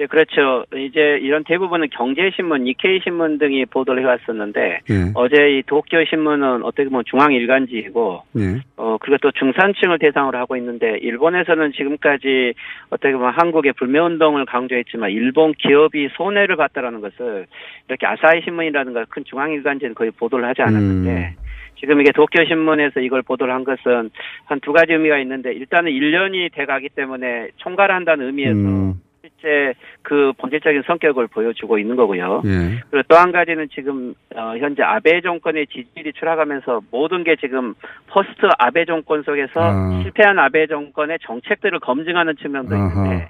네, 0.00 0.06
그렇죠. 0.06 0.64
이제 0.74 1.18
이런 1.20 1.44
대부분은 1.44 1.90
경제신문, 1.90 2.64
니케이 2.64 3.00
신문 3.00 3.36
등이 3.36 3.66
보도를 3.66 4.02
해왔었는데, 4.02 4.80
예. 4.88 4.94
어제 5.12 5.58
이 5.58 5.62
도쿄 5.66 6.02
신문은 6.08 6.62
어떻게 6.62 6.84
보면 6.84 7.04
중앙 7.04 7.34
일간지이고, 7.34 8.22
예. 8.38 8.60
어, 8.78 8.96
그리고 8.98 9.18
또 9.20 9.30
중산층을 9.32 9.98
대상으로 9.98 10.38
하고 10.38 10.56
있는데, 10.56 10.96
일본에서는 11.02 11.72
지금까지 11.72 12.54
어떻게 12.88 13.12
보면 13.12 13.34
한국의 13.36 13.74
불매 13.74 13.98
운동을 13.98 14.46
강조했지만, 14.46 15.10
일본 15.10 15.52
기업이 15.52 16.08
손해를 16.16 16.56
봤다라는 16.56 17.02
것을 17.02 17.44
이렇게 17.86 18.06
아사히 18.06 18.40
신문이라든가 18.42 19.04
큰 19.10 19.22
중앙 19.24 19.52
일간지는 19.52 19.94
거의 19.94 20.12
보도를 20.12 20.46
하지 20.46 20.62
않았는데, 20.62 21.10
음. 21.10 21.44
지금 21.78 22.00
이게 22.00 22.10
도쿄신문에서 22.12 23.00
이걸 23.00 23.20
보도를 23.20 23.52
한 23.52 23.64
것은 23.64 24.08
한 24.46 24.60
두 24.60 24.72
가지 24.72 24.94
의미가 24.94 25.18
있는데, 25.18 25.52
일단은 25.52 25.92
1년이 25.92 26.54
돼 26.54 26.64
가기 26.64 26.88
때문에 26.88 27.48
총괄한다는 27.56 28.24
의미에서 28.28 28.54
음. 28.54 28.94
실제 29.40 29.74
그 30.02 30.32
본질적인 30.38 30.82
성격을 30.86 31.26
보여주고 31.28 31.78
있는 31.78 31.96
거고요. 31.96 32.42
예. 32.44 32.80
그리고 32.90 33.02
또 33.08 33.16
한 33.20 33.32
가지는 33.32 33.68
지금 33.74 34.14
어, 34.34 34.56
현재 34.58 34.82
아베 34.82 35.20
정권의 35.20 35.66
지지율이 35.66 36.12
추락하면서 36.14 36.80
모든 36.90 37.22
게 37.22 37.36
지금 37.36 37.74
post 38.08 38.48
아베 38.58 38.84
정권 38.86 39.22
속에서 39.22 39.60
아. 39.60 40.00
실패한 40.02 40.38
아베 40.38 40.66
정권의 40.66 41.18
정책들을 41.22 41.80
검증하는 41.80 42.36
측면도 42.36 42.74
아하. 42.74 42.86
있는데 43.04 43.28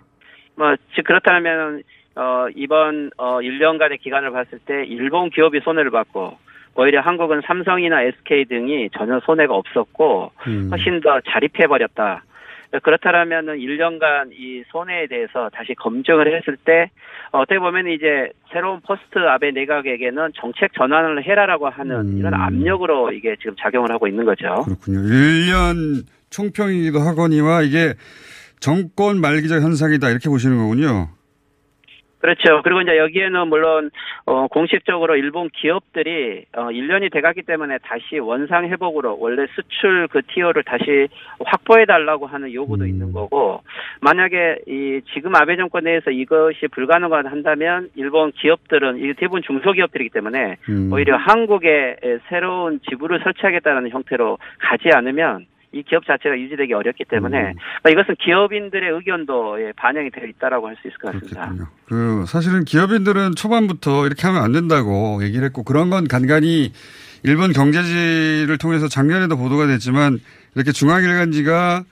뭐즉 0.57 1.05
그렇다면 1.05 1.83
어 2.17 2.47
이번 2.55 3.11
어 3.17 3.39
1년간의 3.41 4.01
기간을 4.01 4.31
봤을 4.31 4.59
때 4.61 4.85
일본 4.85 5.31
기업이 5.31 5.61
손해를 5.61 5.91
받고 5.91 6.37
오히려 6.77 7.01
한국은 7.01 7.41
삼성이나 7.45 8.03
SK 8.03 8.45
등이 8.47 8.91
전혀 8.97 9.19
손해가 9.21 9.55
없었고 9.55 10.33
음. 10.47 10.69
훨씬 10.71 11.01
더 11.01 11.21
자립해 11.21 11.67
버렸다. 11.67 12.23
그렇다면은 12.79 13.57
1년간 13.59 14.33
이 14.33 14.63
손해에 14.69 15.07
대해서 15.09 15.51
다시 15.53 15.75
검증을 15.75 16.37
했을 16.37 16.57
때 16.57 16.91
어떻게 17.33 17.59
보면 17.59 17.89
이제 17.89 18.31
새로운 18.53 18.81
post 18.81 19.19
아베 19.19 19.51
내각에게는 19.51 20.31
정책 20.37 20.73
전환을 20.75 21.25
해라라고 21.25 21.69
하는 21.69 21.97
음. 21.97 22.19
이런 22.19 22.35
압력으로 22.35 23.13
이게 23.13 23.37
지금 23.41 23.55
작용을 23.59 23.91
하고 23.91 24.07
있는 24.07 24.25
거죠. 24.25 24.63
그렇군요. 24.65 25.01
1년 25.01 26.05
총평이기도 26.31 27.01
하거니와 27.01 27.63
이게 27.63 27.95
정권 28.61 29.21
말기적 29.21 29.63
현상이다 29.63 30.11
이렇게 30.11 30.29
보시는 30.29 30.59
거군요. 30.59 31.09
그렇죠. 32.21 32.61
그리고 32.63 32.83
이제 32.83 32.99
여기에는 32.99 33.49
물론 33.49 33.91
어 34.27 34.47
공식적으로 34.49 35.17
일본 35.17 35.49
기업들이 35.51 36.45
어 36.55 36.65
1년이 36.69 37.11
돼가기 37.13 37.43
때문에 37.43 37.79
다시 37.83 38.19
원상 38.19 38.69
회복으로 38.69 39.19
원래 39.19 39.47
수출 39.55 40.07
그 40.09 40.21
티오를 40.23 40.63
다시 40.63 41.09
확보해 41.45 41.87
달라고 41.87 42.27
하는 42.27 42.53
요구도 42.53 42.85
음. 42.85 42.89
있는 42.89 43.13
거고 43.13 43.63
만약에 44.03 44.59
이 44.67 45.01
지금 45.15 45.35
아베 45.35 45.57
정권 45.57 45.85
내에서 45.85 46.11
이것이 46.11 46.69
불가능한다면 46.69 47.91
일본 47.97 48.33
기업들은 48.33 48.99
이 48.99 49.15
대부분 49.15 49.43
중소기업들이기 49.43 50.11
때문에 50.11 50.57
음. 50.69 50.91
오히려 50.93 51.17
한국에 51.17 51.97
새로운 52.29 52.81
지부를 52.89 53.21
설치하겠다는 53.25 53.91
형태로 53.91 54.39
가지 54.59 54.91
않으면 54.93 55.47
이 55.73 55.83
기업 55.85 56.05
자체가 56.05 56.37
유지되기 56.37 56.73
어렵기 56.73 57.05
때문에 57.09 57.39
음. 57.39 57.55
그러니까 57.83 57.91
이것은 57.91 58.17
기업인들의 58.25 58.91
의견도 58.91 59.61
예, 59.63 59.73
반영이 59.77 60.11
되어 60.11 60.25
있다라고 60.27 60.67
할 60.67 60.77
수 60.83 60.89
있을 60.89 60.99
것 60.99 61.13
같습니다. 61.13 61.43
그렇겠군요. 61.43 61.69
그 61.87 62.25
사실은 62.27 62.65
기업인들은 62.65 63.37
초반부터 63.37 64.07
이렇게 64.07 64.27
하면 64.27 64.43
안 64.43 64.53
된다고 64.53 65.21
얘기를 65.23 65.45
했고 65.45 65.63
그런 65.63 65.91
건 65.91 66.09
간간히 66.09 66.73
일본 67.23 67.53
경제지를 67.53 68.59
통해서 68.59 68.89
작년에도 68.89 69.37
보도가 69.37 69.67
됐지만 69.69 70.19
이렇게 70.57 70.73
중앙일간지가 70.73 71.85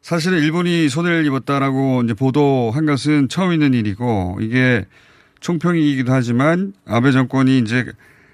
사실은 0.00 0.38
일본이 0.38 0.88
손해를 0.88 1.24
입었다라고 1.26 2.02
이제 2.02 2.14
보도한 2.14 2.86
것은 2.86 3.28
처음 3.28 3.52
있는 3.52 3.72
일이고 3.72 4.38
이게 4.40 4.84
총평이기도 5.38 6.12
하지만 6.12 6.72
아베 6.88 7.12
정권이 7.12 7.58
이제 7.58 7.84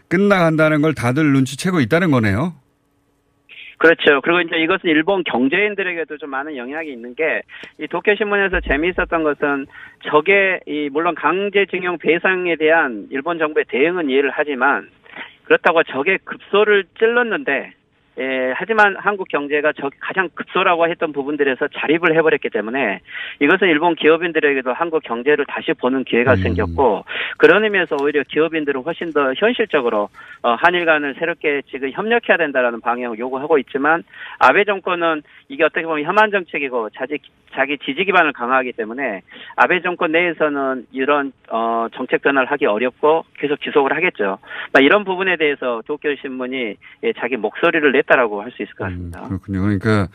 끝나간다는 0.09 0.81
걸 0.81 0.95
다들 0.95 1.31
눈치채고 1.33 1.81
있다는 1.81 2.11
거네요. 2.11 2.55
그렇죠. 3.79 4.21
그리고 4.23 4.41
이제 4.41 4.57
이것은 4.59 4.91
일본 4.91 5.25
경제인들에게도 5.25 6.19
좀 6.19 6.31
많은 6.31 6.57
영향이 6.57 6.91
있는 6.91 7.15
게 7.15 7.43
이 7.79 7.87
도쿄 7.87 8.15
신문에서 8.15 8.61
재미있었던 8.61 9.23
것은 9.23 9.67
저게 10.05 10.61
이 10.67 10.89
물론 10.93 11.15
강제징용 11.15 11.99
배상에 11.99 12.57
대한 12.57 13.07
일본 13.11 13.39
정부의 13.39 13.67
대응은 13.69 14.11
이해를 14.11 14.31
하지만 14.33 14.89
그렇다고 15.45 15.83
적의 15.85 16.19
급소를 16.25 16.85
찔렀는데 16.99 17.73
예, 18.19 18.53
하지만 18.57 18.97
한국 18.97 19.29
경제가 19.29 19.73
저 19.77 19.91
가장 20.01 20.29
급소라고 20.35 20.89
했던 20.89 21.13
부분들에서 21.13 21.69
자립을 21.69 22.17
해버렸기 22.17 22.51
때문에 22.51 23.01
이것은 23.41 23.69
일본 23.69 23.95
기업인들에게도 23.95 24.73
한국 24.73 25.05
경제를 25.05 25.47
다시 25.47 25.73
보는 25.73 26.03
기회가 26.03 26.33
음. 26.33 26.37
생겼고 26.37 27.05
그런 27.37 27.63
의미에서 27.63 27.97
오히려 28.03 28.25
기업인들은 28.25 28.83
훨씬 28.83 29.13
더 29.13 29.33
현실적으로 29.35 30.09
어, 30.43 30.55
한일 30.55 30.85
간을 30.85 31.15
새롭게 31.19 31.63
지금 31.71 31.91
협력해야 31.93 32.37
된다라는 32.39 32.81
방향을 32.81 33.19
요구하고 33.19 33.59
있지만 33.59 34.03
아베 34.41 34.65
정권은 34.65 35.23
이게 35.49 35.63
어떻게 35.63 35.87
보면 35.87 36.05
혐한 36.05 36.33
정책이고 36.33 36.91
자기 36.91 37.19
자기 37.55 37.79
지지 37.79 38.05
기반을 38.05 38.33
강화하기 38.33 38.73
때문에 38.73 39.23
아베 39.57 39.81
정권 39.81 40.13
내에서는 40.13 40.87
이런 40.93 41.33
어, 41.51 41.87
정책 41.95 42.23
변화를 42.23 42.51
하기 42.51 42.67
어렵고 42.67 43.25
계속 43.39 43.61
지속을 43.63 43.97
하겠죠. 43.97 44.39
이런 44.81 45.05
부분에 45.05 45.37
대해서 45.37 45.83
도쿄 45.87 46.15
신문이 46.17 46.75
예, 47.05 47.13
자기 47.15 47.37
목소리를 47.37 47.91
냈 47.93 48.08
다라고 48.09 48.43
할 48.43 48.51
수 48.51 48.63
있을 48.63 48.75
것 48.75 48.85
같습니다. 48.85 49.23
음, 49.23 49.29
그렇군요. 49.29 49.61
그러니까 49.63 50.09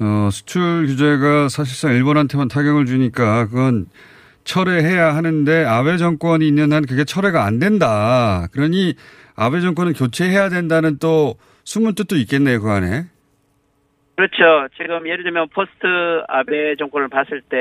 어, 0.00 0.28
수출 0.30 0.86
규제가 0.86 1.48
사실상 1.48 1.92
일본한테만 1.94 2.48
타격을 2.48 2.84
주니까 2.86 3.46
그건 3.46 3.86
철회해야 4.44 5.14
하는데 5.14 5.64
아베 5.64 5.96
정권이 5.96 6.46
있는 6.46 6.72
한 6.72 6.84
그게 6.84 7.04
철회가 7.04 7.44
안 7.46 7.58
된다. 7.58 8.46
그러니 8.52 8.94
아베 9.36 9.60
정권은 9.60 9.94
교체해야 9.94 10.48
된다는 10.50 10.98
또 10.98 11.36
숨은 11.64 11.94
뜻도 11.94 12.16
있겠네요, 12.16 12.60
그 12.60 12.68
안에. 12.70 13.04
그렇죠. 14.16 14.68
지금 14.76 15.08
예를 15.08 15.24
들면 15.24 15.48
포스트 15.54 15.86
아베 16.28 16.76
정권을 16.76 17.08
봤을 17.08 17.40
때 17.48 17.56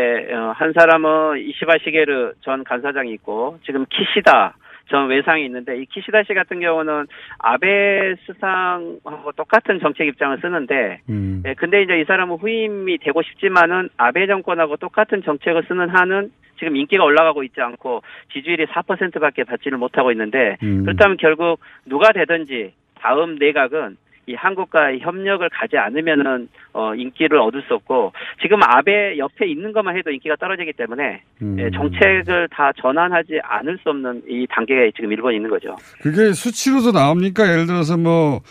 한 0.55 0.73
사람은 0.77 1.39
이시바 1.39 1.73
시게르 1.83 2.33
전 2.41 2.63
간사장이 2.63 3.11
있고 3.13 3.59
지금 3.65 3.85
키시다 3.89 4.55
전 4.89 5.07
외상이 5.07 5.45
있는데 5.45 5.77
이 5.81 5.85
키시다 5.85 6.23
씨 6.23 6.33
같은 6.33 6.59
경우는 6.59 7.07
아베 7.39 8.15
수상하고 8.25 9.31
똑같은 9.35 9.79
정책 9.79 10.07
입장을 10.07 10.37
쓰는데 10.41 11.01
음. 11.09 11.43
예, 11.45 11.53
근데 11.53 11.81
이제 11.81 11.99
이 11.99 12.03
사람은 12.03 12.37
후임이 12.37 12.97
되고 12.99 13.21
싶지만은 13.21 13.89
아베 13.97 14.27
정권하고 14.27 14.77
똑같은 14.77 15.23
정책을 15.23 15.63
쓰는 15.67 15.89
한은 15.89 16.31
지금 16.59 16.75
인기가 16.75 17.03
올라가고 17.03 17.43
있지 17.43 17.61
않고 17.61 18.03
지지율이 18.31 18.65
4%밖에 18.67 19.43
받지를 19.43 19.77
못하고 19.77 20.11
있는데 20.11 20.57
음. 20.63 20.83
그렇다면 20.83 21.17
결국 21.17 21.59
누가 21.85 22.11
되든지 22.11 22.73
다음 22.99 23.35
내각은 23.35 23.97
이 24.25 24.35
한국과의 24.35 24.99
협력을 25.01 25.47
가지 25.49 25.77
않으면은 25.77 26.47
어 26.71 26.95
인기를 26.95 27.37
얻을 27.39 27.61
수 27.67 27.73
없고 27.75 28.13
지금 28.41 28.63
아베 28.63 29.17
옆에 29.17 29.47
있는 29.47 29.73
것만 29.73 29.97
해도 29.97 30.11
인기가 30.11 30.35
떨어지기 30.37 30.73
때문에 30.73 31.21
음. 31.41 31.57
예, 31.59 31.69
정책을 31.71 32.47
다 32.49 32.71
전환하지 32.81 33.39
않을 33.43 33.77
수 33.83 33.89
없는 33.89 34.23
이 34.27 34.47
단계에 34.49 34.91
지금 34.95 35.11
일본이 35.11 35.35
있는 35.35 35.49
거죠. 35.49 35.75
그게 36.01 36.31
수치로도 36.31 36.91
나옵니까? 36.91 37.51
예를 37.51 37.65
들어서 37.65 37.97
뭐 37.97 38.41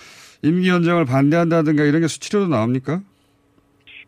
임기 0.42 0.68
연장을 0.68 1.04
반대한다든가 1.04 1.84
이런 1.84 2.02
게 2.02 2.06
수치로도 2.06 2.48
나옵니까? 2.48 3.00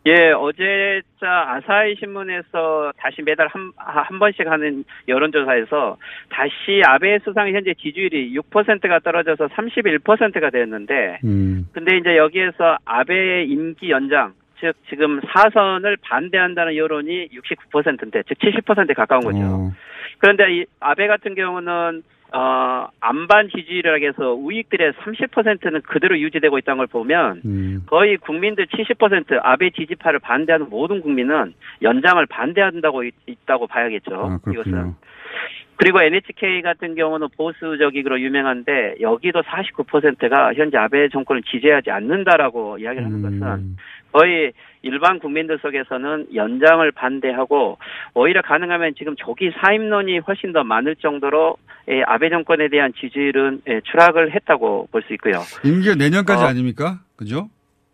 예, 0.07 0.31
어제 0.33 1.01
자 1.19 1.55
아사히 1.55 1.95
신문에서 1.95 2.91
다시 2.97 3.23
매달 3.23 3.47
한, 3.47 3.71
한 3.75 4.19
번씩 4.19 4.45
하는 4.47 4.83
여론조사에서 5.07 5.97
다시 6.29 6.81
아베 6.85 7.17
수상의 7.19 7.55
현재 7.55 7.73
지지율이 7.73 8.35
6%가 8.37 8.99
떨어져서 8.99 9.47
31%가 9.47 10.51
되었는데, 10.51 11.19
음. 11.23 11.67
근데 11.71 11.97
이제 11.97 12.17
여기에서 12.17 12.77
아베의 12.85 13.49
임기 13.49 13.89
연장, 13.89 14.33
즉 14.59 14.75
지금 14.89 15.19
사선을 15.21 15.97
반대한다는 16.01 16.75
여론이 16.75 17.29
69%인데, 17.29 18.23
즉 18.27 18.37
70%에 18.37 18.93
가까운 18.93 19.23
거죠. 19.23 19.39
어. 19.39 19.71
그런데 20.19 20.55
이 20.55 20.65
아베 20.79 21.07
같은 21.07 21.33
경우는 21.33 22.03
어 22.33 22.87
안반 22.99 23.49
지지율이라고 23.49 24.05
해서 24.05 24.33
우익들의 24.33 24.93
30%는 24.93 25.81
그대로 25.81 26.19
유지되고 26.19 26.57
있다는 26.57 26.77
걸 26.79 26.87
보면 26.87 27.41
음. 27.45 27.83
거의 27.85 28.17
국민들 28.17 28.65
70% 28.65 29.39
아베 29.43 29.69
지지파를 29.69 30.19
반대하는 30.19 30.69
모든 30.69 31.01
국민은 31.01 31.53
연장을 31.81 32.25
반대한다고 32.25 33.03
있, 33.03 33.13
있다고 33.27 33.67
봐야겠죠. 33.67 34.39
아, 34.45 34.51
이것은. 34.51 34.95
그리고 35.77 36.01
NHK 36.01 36.61
같은 36.61 36.95
경우는 36.95 37.27
보수적이기로 37.35 38.21
유명한데 38.21 38.95
여기도 39.01 39.41
49%가 39.41 40.53
현재 40.53 40.77
아베 40.77 41.09
정권을 41.09 41.43
지지하지 41.43 41.91
않는다라고 41.91 42.77
이야기를 42.77 43.05
하는 43.05 43.21
것은 43.21 43.43
음. 43.43 43.77
거의 44.11 44.53
일반 44.85 45.19
국민들 45.19 45.57
속에서는 45.57 46.27
연장을 46.35 46.89
반대하고 46.91 47.77
오히려 48.13 48.41
가능하면 48.43 48.93
지금 48.95 49.15
조기 49.15 49.51
사임론이 49.59 50.19
훨씬 50.19 50.53
더 50.53 50.63
많을 50.63 50.95
정도로 50.95 51.57
예, 51.89 52.01
아베 52.03 52.29
정권에 52.29 52.67
대한 52.69 52.93
지지율은 52.93 53.61
예, 53.67 53.81
추락을 53.81 54.33
했다고 54.33 54.87
볼 54.91 55.01
수 55.05 55.13
있고요. 55.13 55.41
임기가 55.63 55.95
내년까지 55.95 56.43
어. 56.43 56.47
아닙니까? 56.47 56.99
그죠? 57.15 57.49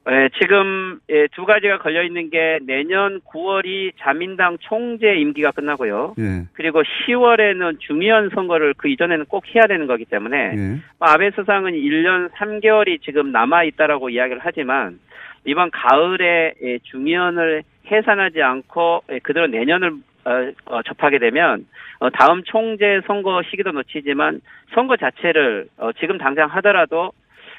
예, 0.09 0.29
지금 0.41 0.99
예, 1.09 1.27
두 1.35 1.45
가지가 1.45 1.77
걸려 1.77 2.01
있는 2.03 2.29
게 2.29 2.59
내년 2.65 3.21
9월이 3.21 3.91
자민당 3.99 4.57
총재 4.61 5.15
임기가 5.15 5.51
끝나고요. 5.51 6.15
예. 6.19 6.47
그리고 6.53 6.81
10월에는 6.81 7.79
중의원 7.79 8.29
선거를 8.33 8.73
그 8.77 8.89
이전에는 8.89 9.25
꼭 9.25 9.43
해야 9.53 9.67
되는 9.67 9.87
거기 9.87 10.05
때문에 10.05 10.37
예. 10.37 10.79
아베 10.99 11.31
수상은 11.31 11.73
1년 11.73 12.31
3개월이 12.31 13.01
지금 13.03 13.31
남아 13.31 13.63
있다라고 13.65 14.09
이야기를 14.09 14.41
하지만 14.43 14.99
이번 15.45 15.71
가을에 15.71 16.53
예, 16.61 16.79
중의원을 16.83 17.63
해산하지 17.89 18.41
않고 18.41 19.03
예, 19.11 19.19
그대로 19.19 19.47
내년을 19.47 19.93
어, 20.23 20.31
어, 20.65 20.81
접하게 20.83 21.17
되면 21.17 21.65
어, 21.99 22.09
다음 22.11 22.43
총재 22.43 23.01
선거 23.07 23.41
시기도 23.49 23.71
놓치지만 23.71 24.41
선거 24.73 24.95
자체를 24.97 25.67
어, 25.77 25.91
지금 25.93 26.17
당장 26.17 26.49
하더라도 26.49 27.11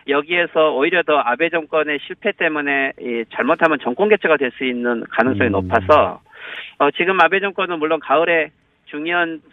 여기에서 0.08 0.74
오히려 0.74 1.02
더 1.02 1.18
아베 1.18 1.48
정권의 1.48 1.98
실패 2.06 2.32
때문에 2.32 2.92
이 3.00 3.24
잘못하면 3.34 3.78
정권 3.82 4.08
개최가 4.08 4.36
될 4.36 4.52
수 4.52 4.64
있는 4.64 5.04
가능성이 5.10 5.50
음. 5.50 5.52
높아서 5.52 6.20
어, 6.78 6.90
지금 6.92 7.20
아베 7.20 7.40
정권은 7.40 7.78
물론 7.78 8.00
가을에 8.00 8.50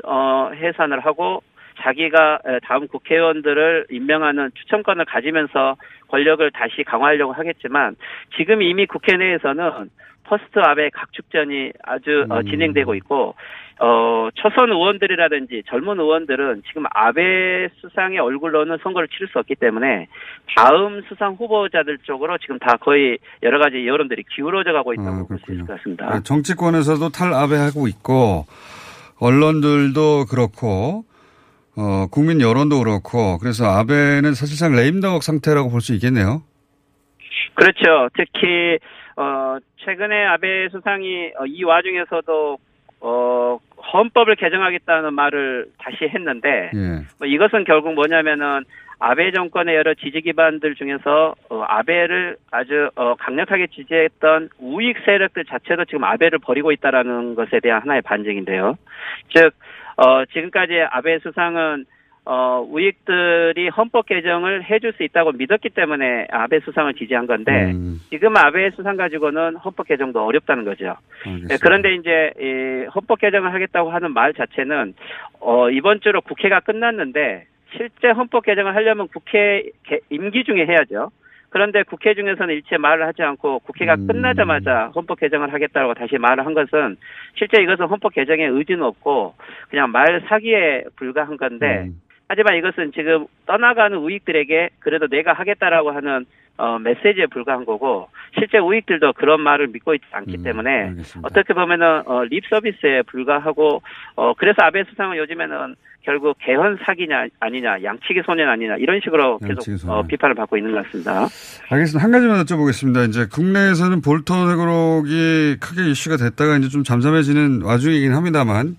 어, 0.04 0.52
해산을 0.54 1.00
하고 1.00 1.42
자기가 1.82 2.40
에, 2.46 2.60
다음 2.64 2.88
국회의원들을 2.88 3.88
임명하는 3.90 4.52
추천권을 4.56 5.06
가지면서 5.06 5.76
권력을 6.10 6.50
다시 6.52 6.84
강화하려고 6.84 7.34
하겠지만 7.34 7.96
지금 8.38 8.62
이미 8.62 8.86
국회 8.86 9.16
내에서는 9.18 9.90
post 10.30 10.60
아베 10.60 10.90
각축전이 10.92 11.72
아주 11.84 12.26
어, 12.30 12.40
음. 12.40 12.46
진행되고 12.46 12.94
있고 12.96 13.36
어 13.82 14.28
초선 14.36 14.70
의원들이라든지 14.72 15.64
젊은 15.68 16.00
의원들은 16.00 16.64
지금 16.68 16.84
아베 16.94 17.70
수상의 17.80 18.20
얼굴로는 18.20 18.78
선거를 18.84 19.08
치를 19.08 19.30
수 19.30 19.40
없기 19.40 19.56
때문에 19.56 20.08
다음 20.56 21.02
수상 21.08 21.34
후보자들 21.34 22.00
쪽으로 22.00 22.38
지금 22.40 22.60
다 22.60 22.76
거의 22.76 23.18
여러 23.42 23.58
가지 23.58 23.88
여론들이 23.88 24.24
기울어져 24.36 24.74
가고 24.74 24.94
있다고 24.94 25.10
아, 25.10 25.26
볼수 25.28 25.54
있을. 25.54 25.66
것 25.66 25.78
같습니다. 25.78 26.08
아, 26.10 26.20
정치권에서도 26.20 27.10
탈아베하고 27.10 27.88
있고 27.88 28.46
언론들도 29.22 30.26
그렇고 30.30 31.06
어, 31.78 32.08
국민 32.12 32.42
여론도 32.42 32.80
그렇고 32.80 33.38
그래서 33.40 33.66
아베는 33.66 34.34
사실상 34.34 34.74
레임덕 34.76 35.24
상태라고 35.24 35.70
볼 35.70 35.82
수 35.82 35.94
있겠네요. 35.94 36.42
그렇죠. 37.56 38.10
특히 38.16 38.78
어 39.16 39.58
최근에 39.78 40.26
아베 40.26 40.70
수상이 40.70 41.32
어, 41.40 41.46
이 41.46 41.64
와중에서도 41.64 42.58
어 43.02 43.60
헌법을 43.94 44.36
개정하겠다는 44.36 45.14
말을 45.14 45.68
다시 45.78 46.06
했는데 46.06 46.72
예. 46.74 47.06
뭐 47.18 47.28
이것은 47.28 47.64
결국 47.66 47.94
뭐냐면은 47.96 48.64
아베 49.00 49.32
정권의 49.32 49.76
여러 49.76 49.94
지지 49.94 50.20
기반들 50.22 50.76
중에서 50.76 51.34
어, 51.50 51.64
아베를 51.68 52.36
아주 52.52 52.90
어, 52.96 53.16
강력하게 53.16 53.68
지지했던 53.68 54.50
우익 54.60 54.98
세력들 55.06 55.46
자체도 55.46 55.86
지금 55.86 56.04
아베를 56.04 56.40
버리고 56.40 56.72
있다라는 56.74 57.36
것에 57.36 57.62
대한 57.62 57.82
하나의 57.82 58.02
반증인데요. 58.02 58.78
즉 59.34 59.54
어, 60.02 60.24
지금까지 60.26 60.74
아베 60.92 61.20
수상은 61.20 61.86
어, 62.26 62.64
우익들이 62.70 63.70
헌법 63.70 64.06
개정을 64.06 64.64
해줄 64.70 64.94
수 64.94 65.04
있다고 65.04 65.32
믿었기 65.32 65.70
때문에 65.70 66.28
아베 66.30 66.60
수상을 66.60 66.94
지지한 66.94 67.26
건데 67.28 67.72
음, 67.72 68.00
지금 68.10 68.38
아베 68.38 68.70
수상 68.72 68.98
가지고는 68.98 69.56
헌법 69.56 69.88
개정도 69.88 70.24
어렵다는 70.26 70.64
거죠. 70.64 70.96
알겠습니다. 71.26 71.48
네, 71.48 71.58
그런데 71.62 71.96
이제 71.96 72.32
이 72.40 72.86
헌법 72.94 73.20
개정을 73.20 73.52
하겠다고 73.54 73.90
하는 73.90 74.14
말 74.14 74.34
자체는 74.34 74.94
어 75.40 75.70
이번 75.72 76.02
주로 76.02 76.22
국회가 76.22 76.60
끝났는데 76.60 77.46
실제 77.76 78.10
헌법 78.10 78.46
개정을 78.46 78.76
하려면 78.76 79.08
국회 79.08 79.64
개- 79.84 80.00
임기 80.10 80.44
중에 80.44 80.66
해야죠. 80.68 81.12
그런데 81.50 81.84
국회 81.84 82.14
중에서는 82.14 82.54
일체 82.54 82.78
말을 82.78 83.08
하지 83.08 83.24
않고 83.24 83.60
국회가 83.60 83.96
음. 83.96 84.08
끝나자마자 84.08 84.92
헌법 84.96 85.20
개정을 85.20 85.52
하겠다고 85.54 85.96
다시 85.96 86.18
말을 86.18 86.46
한 86.46 86.54
것은 86.54 86.98
실제 87.36 87.62
이것은 87.62 87.86
헌법 87.88 88.14
개정에 88.14 88.46
의지는 88.46 88.84
없고 88.84 89.36
그냥 89.70 89.92
말 89.92 90.22
사기에 90.28 90.86
불과한 90.96 91.38
건데 91.38 91.86
음, 91.88 92.02
하지만 92.28 92.58
이것은 92.58 92.92
지금 92.92 93.26
떠나가는 93.48 93.98
우익들에게 93.98 94.70
그래도 94.80 95.08
내가 95.08 95.34
하겠다라고 95.34 95.92
하는 95.92 96.26
어, 96.60 96.78
메시지에 96.78 97.28
불과한 97.28 97.66
거고 97.66 98.10
실제 98.38 98.58
우익들도 98.58 99.14
그런 99.14 99.42
말을 99.42 99.68
믿고 99.68 99.94
있지 99.96 100.06
않기 100.12 100.38
음, 100.40 100.44
때문에 100.44 100.70
알겠습니다. 100.90 101.28
어떻게 101.28 101.54
보면은 101.54 102.04
어, 102.06 102.24
립 102.26 102.44
서비스에 102.50 103.04
불과하고 103.04 103.82
어, 104.16 104.34
그래서 104.34 104.58
아베 104.62 104.84
수상은 104.84 105.18
요즘에는 105.18 105.76
결국 106.02 106.38
개헌 106.40 106.80
사기냐 106.86 107.28
아니냐 107.40 107.84
양치기 107.84 108.22
소년 108.26 108.50
아니냐 108.50 108.76
이런 108.78 109.00
식으로 109.02 109.38
계속. 109.40 109.90
어, 109.90 110.04
비판을 110.04 110.36
받고 110.36 110.58
있는 110.58 110.74
것 110.74 110.84
같습니다. 110.86 111.28
알겠습니다. 111.70 112.04
한 112.04 112.12
가지만 112.12 112.44
여쭤보겠습니다. 112.44 113.08
이제 113.08 113.26
국내에서는 113.32 114.02
볼턴 114.02 114.50
회고록이 114.50 115.58
크게 115.60 115.90
이슈가 115.92 116.18
됐다가 116.18 116.58
이제 116.58 116.68
좀 116.68 116.84
잠잠해지는 116.84 117.62
와중이긴 117.64 118.14
합니다만 118.14 118.76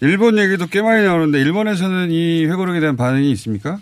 일본 0.00 0.38
얘기도 0.38 0.66
꽤 0.66 0.82
많이 0.82 1.04
나오는데 1.04 1.40
일본에서는 1.40 2.10
이 2.10 2.46
회고록에 2.46 2.80
대한 2.80 2.96
반응이 2.96 3.30
있습니까? 3.32 3.78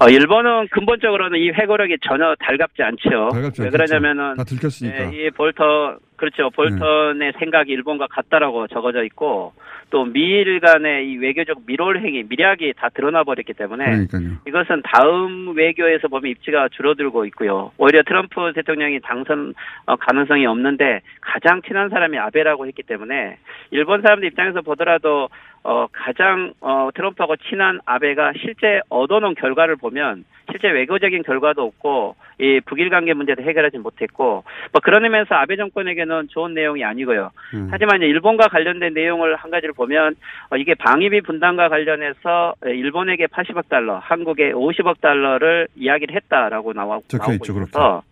어, 0.00 0.08
일본은 0.08 0.68
근본적으로는 0.68 1.38
이 1.40 1.50
회고록이 1.50 1.98
전혀 2.02 2.34
달갑지 2.38 2.82
않죠. 2.82 3.30
달갑지 3.32 3.62
왜. 3.62 3.70
그러냐면은 3.70 4.36
다 4.36 4.44
들켰으니까. 4.44 5.12
예, 5.12 5.26
이 5.26 5.30
볼턴 5.30 5.98
그렇죠. 6.16 6.50
볼턴의 6.50 7.32
생각이 7.38 7.72
일본과 7.72 8.06
같다라고 8.08 8.66
적어져 8.66 9.04
있고 9.04 9.52
또 9.90 10.04
미일 10.04 10.60
간의 10.60 11.08
이 11.08 11.16
외교적 11.16 11.62
밀월 11.66 12.00
행위, 12.00 12.24
미략이 12.28 12.74
다 12.76 12.88
드러나 12.90 13.24
버렸기 13.24 13.54
때문에 13.54 13.84
그러니까요. 13.84 14.38
이것은 14.46 14.82
다음 14.84 15.56
외교에서 15.56 16.08
보면 16.08 16.30
입지가 16.30 16.68
줄어들고 16.72 17.24
있고요. 17.26 17.72
오히려 17.78 18.02
트럼프 18.02 18.52
대통령이 18.54 19.00
당선 19.00 19.54
어, 19.86 19.96
가능성이 19.96 20.46
없는데 20.46 21.00
가장 21.20 21.62
친한 21.62 21.88
사람이 21.88 22.18
아베라고 22.18 22.66
했기 22.66 22.82
때문에 22.82 23.38
일본 23.70 24.02
사람들 24.02 24.28
입장에서 24.28 24.60
보더라도 24.60 25.28
어, 25.64 25.86
가장 25.92 26.52
어, 26.60 26.88
트럼프하고 26.94 27.36
친한 27.48 27.80
아베가 27.84 28.32
실제 28.40 28.80
얻어놓은 28.88 29.34
결과를 29.34 29.76
보면 29.76 30.24
실제 30.50 30.68
외교적인 30.68 31.22
결과도 31.24 31.62
없고 31.62 32.16
이 32.38 32.60
북일 32.64 32.88
관계 32.88 33.12
문제도 33.12 33.42
해결하지 33.42 33.78
못했고 33.78 34.44
뭐 34.72 34.80
그런 34.82 35.04
의미에서 35.04 35.34
아베 35.34 35.56
정권에게는 35.56 36.28
좋은 36.28 36.54
내용이 36.54 36.84
아니고요. 36.84 37.30
음. 37.54 37.68
하지만 37.70 37.98
이제 37.98 38.06
일본과 38.06 38.48
관련된 38.48 38.94
내용을 38.94 39.36
한 39.36 39.50
가지를 39.50 39.74
보면 39.74 40.14
어, 40.50 40.56
이게 40.56 40.74
방위비 40.74 41.22
분담과 41.22 41.68
관련해서 41.68 42.54
일본에게 42.64 43.26
80억 43.26 43.68
달러, 43.68 43.98
한국에 43.98 44.52
50억 44.52 45.00
달러를 45.00 45.68
이야기를 45.76 46.14
했다라고 46.14 46.72
나와, 46.72 47.00
적혀 47.08 47.32
있죠, 47.34 47.52
있어서 47.52 48.02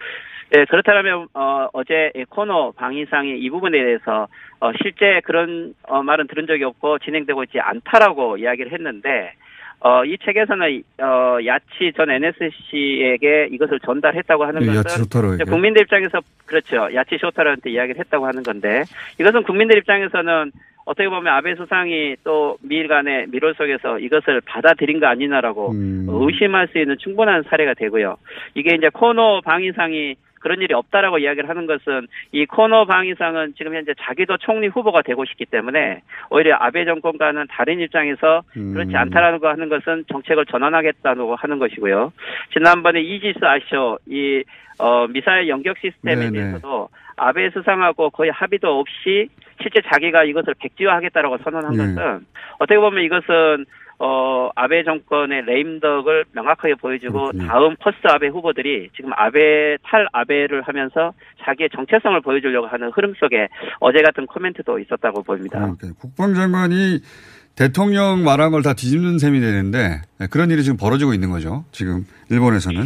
예, 0.55 0.65
그렇다면 0.65 1.27
어, 1.35 1.69
어제 1.73 2.13
이 2.15 2.25
코너 2.25 2.71
방위상이 2.73 3.39
이 3.39 3.51
부분에 3.51 3.83
대해서 3.83 4.29
어, 4.61 4.71
실제 4.81 5.21
그런 5.25 5.75
어, 5.83 6.03
말은 6.03 6.29
들은 6.29 6.47
적이 6.47 6.65
없고 6.65 6.99
진행되고 7.01 7.43
있지 7.45 7.59
않다라고 7.59 8.37
이야기를 8.39 8.73
했는데 8.73 9.33
어, 9.81 10.05
이 10.05 10.17
책에서는 10.25 10.83
어, 11.01 11.39
야치 11.45 11.93
전 11.97 12.11
NSC에게 12.11 13.49
이것을 13.51 13.81
전달했다고 13.81 14.45
하는 14.45 14.63
예, 14.63 14.67
것은 14.67 15.03
국민들 15.45 15.83
입장에서 15.83 16.21
그렇죠. 16.47 16.89
야치 16.95 17.19
쇼타로한테 17.19 17.71
이야기를 17.71 18.01
했다고 18.01 18.27
하는 18.27 18.43
건데 18.43 18.85
이것은 19.19 19.43
국민들 19.43 19.79
입장에서는 19.79 20.53
어떻게 20.87 21.09
보면 21.09 21.27
아베 21.35 21.57
수상이 21.57 22.15
또 22.23 22.57
미일 22.63 22.87
간의 22.87 23.27
미롤 23.29 23.55
속에서 23.55 23.99
이것을 23.99 24.41
받아들인 24.43 25.01
거 25.01 25.07
아니냐라고 25.07 25.73
음. 25.73 26.07
의심할 26.09 26.69
수 26.69 26.79
있는 26.79 26.97
충분한 26.99 27.43
사례가 27.43 27.75
되고요. 27.75 28.17
이게 28.55 28.77
이제 28.77 28.89
코너 28.93 29.41
방위상이 29.41 30.15
그런 30.47 30.63
일이 30.63 30.73
없다라고 30.75 31.19
이야기를 31.19 31.49
하는 31.49 31.67
것은 31.67 32.07
이 32.31 32.47
고노 32.47 32.85
방위상은 32.85 33.55
지금 33.59 33.75
현재 33.75 33.95
자기도 34.01 34.37
총리 34.37 34.69
후보가 34.69 35.03
되고 35.03 35.25
싶기 35.25 35.45
때문에 35.45 36.03
오히려 36.31 36.55
아베 36.61 36.85
정권과는 36.85 37.47
다른 37.51 37.81
입장에서 37.81 38.43
그렇지 38.53 38.91
음. 38.93 38.97
않다라는 38.97 39.41
거 39.41 39.49
하는 39.49 39.69
것은 39.69 40.05
정책을 40.09 40.47
전환하겠다고 40.47 41.35
하는 41.35 41.59
것이고요. 41.59 42.13
지난번에 42.53 43.01
이지스 43.01 43.41
어쇼어 43.43 43.99
이 44.07 44.45
어, 44.79 45.09
미사일 45.09 45.49
요격 45.49 45.79
시스템에 45.79 46.31
네네. 46.31 46.31
대해서도 46.31 46.91
아베 47.17 47.51
수상하고 47.51 48.11
거의 48.11 48.31
합의도 48.31 48.79
없이 48.79 49.29
실제 49.61 49.81
자기가 49.81 50.23
이것을 50.23 50.55
백지화하겠다라고 50.61 51.39
선언한 51.39 51.73
네. 51.73 51.79
것은 51.79 52.25
어떻게 52.61 52.79
보면 52.79 53.03
이것은 53.03 53.67
어, 53.99 54.51
아베 54.55 54.85
정권의 54.85 55.43
레임덕을 55.47 56.27
명확하게 56.33 56.75
보여주고 56.75 57.19
그렇군요. 57.33 57.47
다음 57.47 57.77
post 57.81 58.07
아베 58.09 58.29
후보들이 58.29 58.91
지금 58.95 59.11
아베 59.15 59.77
탈 59.83 60.07
아베를 60.13 60.63
하면서 60.63 61.13
자기의 61.45 61.71
정체성을 61.75 62.21
보여주려고 62.21 62.67
하는 62.67 62.91
흐름 62.91 63.15
속에 63.19 63.49
어제 63.81 64.03
같은 64.03 64.27
코멘트도 64.27 64.79
있었다고 64.81 65.23
보입니다. 65.23 65.59
그러니까요. 65.61 65.93
국방장관이 66.01 67.01
대통령 67.57 68.23
말한 68.23 68.51
걸 68.51 68.63
다 68.63 68.75
뒤집는 68.75 69.19
셈이 69.19 69.41
되는데 69.41 70.03
네, 70.21 70.27
그런 70.31 70.51
일이 70.51 70.63
지금 70.63 70.77
벌어지고 70.77 71.15
있는 71.15 71.31
거죠. 71.31 71.65
지금 71.73 72.05
일본에서는. 72.31 72.83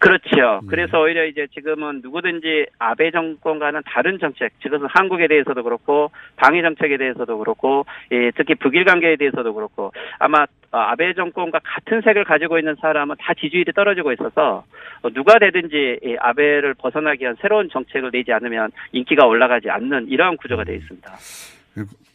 그렇, 0.00 0.18
그렇죠. 0.18 0.60
음. 0.62 0.66
그래서 0.66 0.98
오히려 0.98 1.26
이제 1.26 1.46
지금은 1.54 2.00
누구든지 2.02 2.66
아베 2.78 3.10
정권과는 3.10 3.82
다른 3.84 4.18
정책, 4.18 4.50
지금은 4.62 4.88
한국에 4.90 5.28
대해서도 5.28 5.62
그렇고 5.62 6.10
방위 6.36 6.62
정책에 6.62 6.96
대해서도 6.96 7.38
그렇고 7.38 7.84
예, 8.10 8.30
특히 8.34 8.54
북일 8.54 8.84
관계에 8.84 9.16
대해서도 9.16 9.52
그렇고 9.52 9.92
아마 10.18 10.44
어, 10.72 10.78
아베 10.78 11.12
정권과 11.14 11.60
같은 11.62 12.00
색을 12.00 12.24
가지고 12.24 12.58
있는 12.58 12.76
사람은 12.80 13.16
다 13.18 13.34
지지율이 13.34 13.72
떨어지고 13.72 14.12
있어서 14.12 14.64
어, 15.02 15.10
누가 15.10 15.38
되든지 15.38 16.00
이 16.02 16.16
아베를 16.18 16.74
벗어나기 16.74 17.22
위한 17.24 17.36
새로운 17.40 17.68
정책을 17.70 18.10
내지 18.10 18.32
않으면 18.32 18.70
인기가 18.92 19.26
올라가지 19.26 19.68
않는 19.68 20.08
이러한 20.08 20.38
구조가 20.38 20.64
되어 20.64 20.76
있습니다. 20.76 21.12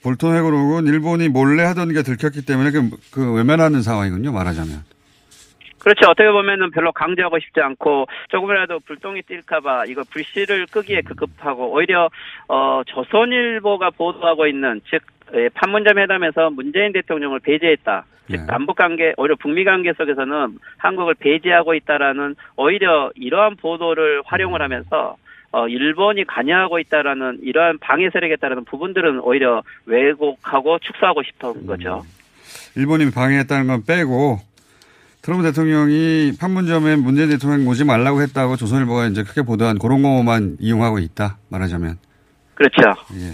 볼턴 0.03 0.35
회고록은 0.35 0.87
일본이 0.87 1.29
몰래 1.29 1.63
하던 1.63 1.93
게 1.93 2.01
들켰기 2.01 2.45
때문에 2.45 2.71
그, 2.71 2.89
그 3.11 3.33
외면하는 3.33 3.81
상황이군요. 3.81 4.31
말하자면. 4.31 4.94
그렇죠. 5.85 6.09
어떻게 6.09 6.31
보면은 6.31 6.71
별로 6.71 6.91
강조하고 6.91 7.37
싶지 7.37 7.61
않고 7.61 8.07
조금이라도 8.29 8.79
불똥이 8.79 9.21
뛸까봐 9.21 9.87
이거 9.87 10.03
불씨를 10.09 10.65
끄기에 10.65 11.01
급급하고 11.01 11.71
오히려 11.71 12.09
어 12.47 12.81
조선일보가 12.87 13.91
보도하고 13.91 14.47
있는 14.47 14.81
즉 14.89 15.03
예, 15.35 15.47
판문점 15.49 15.99
회담에서 15.99 16.49
문재인 16.49 16.91
대통령을 16.91 17.39
배제했다. 17.39 18.03
즉 18.31 18.35
네. 18.35 18.45
남북 18.47 18.77
관계 18.77 19.13
오히려 19.17 19.35
북미 19.35 19.63
관계 19.63 19.93
속에서는 19.93 20.57
한국을 20.77 21.13
배제하고 21.19 21.75
있다라는 21.75 22.35
오히려 22.55 23.11
이러한 23.13 23.55
보도를 23.55 24.23
활용을 24.25 24.63
하면서 24.63 25.17
어 25.51 25.67
일본이 25.67 26.25
관여하고 26.25 26.79
있다라는 26.79 27.41
이러한 27.43 27.77
방해 27.77 28.09
세력에 28.09 28.37
따르는 28.37 28.65
부분들은 28.65 29.19
오히려 29.19 29.61
왜곡하고 29.85 30.79
축소하고 30.79 31.21
싶은 31.21 31.67
거죠. 31.67 32.01
일본이 32.75 33.11
방해했다는 33.11 33.67
건 33.67 33.83
빼고 33.85 34.54
트럼프 35.25 35.43
대통령이 35.43 36.33
판문점에 36.39 36.97
문재인 36.97 37.29
대통령 37.29 37.67
오지 37.67 37.83
말라고 37.83 38.21
했다고 38.21 38.57
조선일보가 38.57 39.07
이제 39.07 39.23
크게 39.23 39.41
보도한 39.41 39.79
그런 39.79 40.03
거만 40.03 40.57
이용하고 40.59 40.99
있다. 40.99 41.39
말하자면. 41.49 41.97
그렇죠. 42.53 42.83
예. 43.15 43.33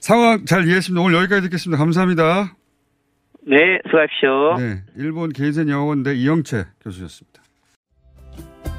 상황 0.00 0.46
잘 0.46 0.66
이해했습니다. 0.66 0.98
오늘 1.04 1.18
여기까지 1.18 1.42
듣겠습니다. 1.42 1.78
감사합니다. 1.78 2.54
네, 3.46 3.56
수고하십시오. 3.84 4.56
네. 4.56 4.82
일본 4.96 5.30
게이센 5.30 5.68
영어원대 5.68 6.14
이영채 6.14 6.64
교수였습니다. 6.82 7.42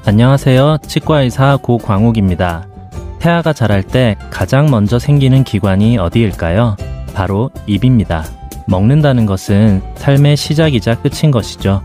안녕하세요. 0.04 0.78
치과의사 0.88 1.58
고광욱입니다. 1.62 2.66
태아가 3.20 3.52
자랄 3.52 3.84
때 3.84 4.16
가장 4.32 4.68
먼저 4.68 4.98
생기는 4.98 5.44
기관이 5.44 5.96
어디일까요? 5.96 6.76
바로 7.14 7.50
입입니다. 7.68 8.24
먹는다는 8.66 9.26
것은 9.26 9.80
삶의 9.94 10.36
시작이자 10.36 11.02
끝인 11.02 11.30
것이죠. 11.30 11.84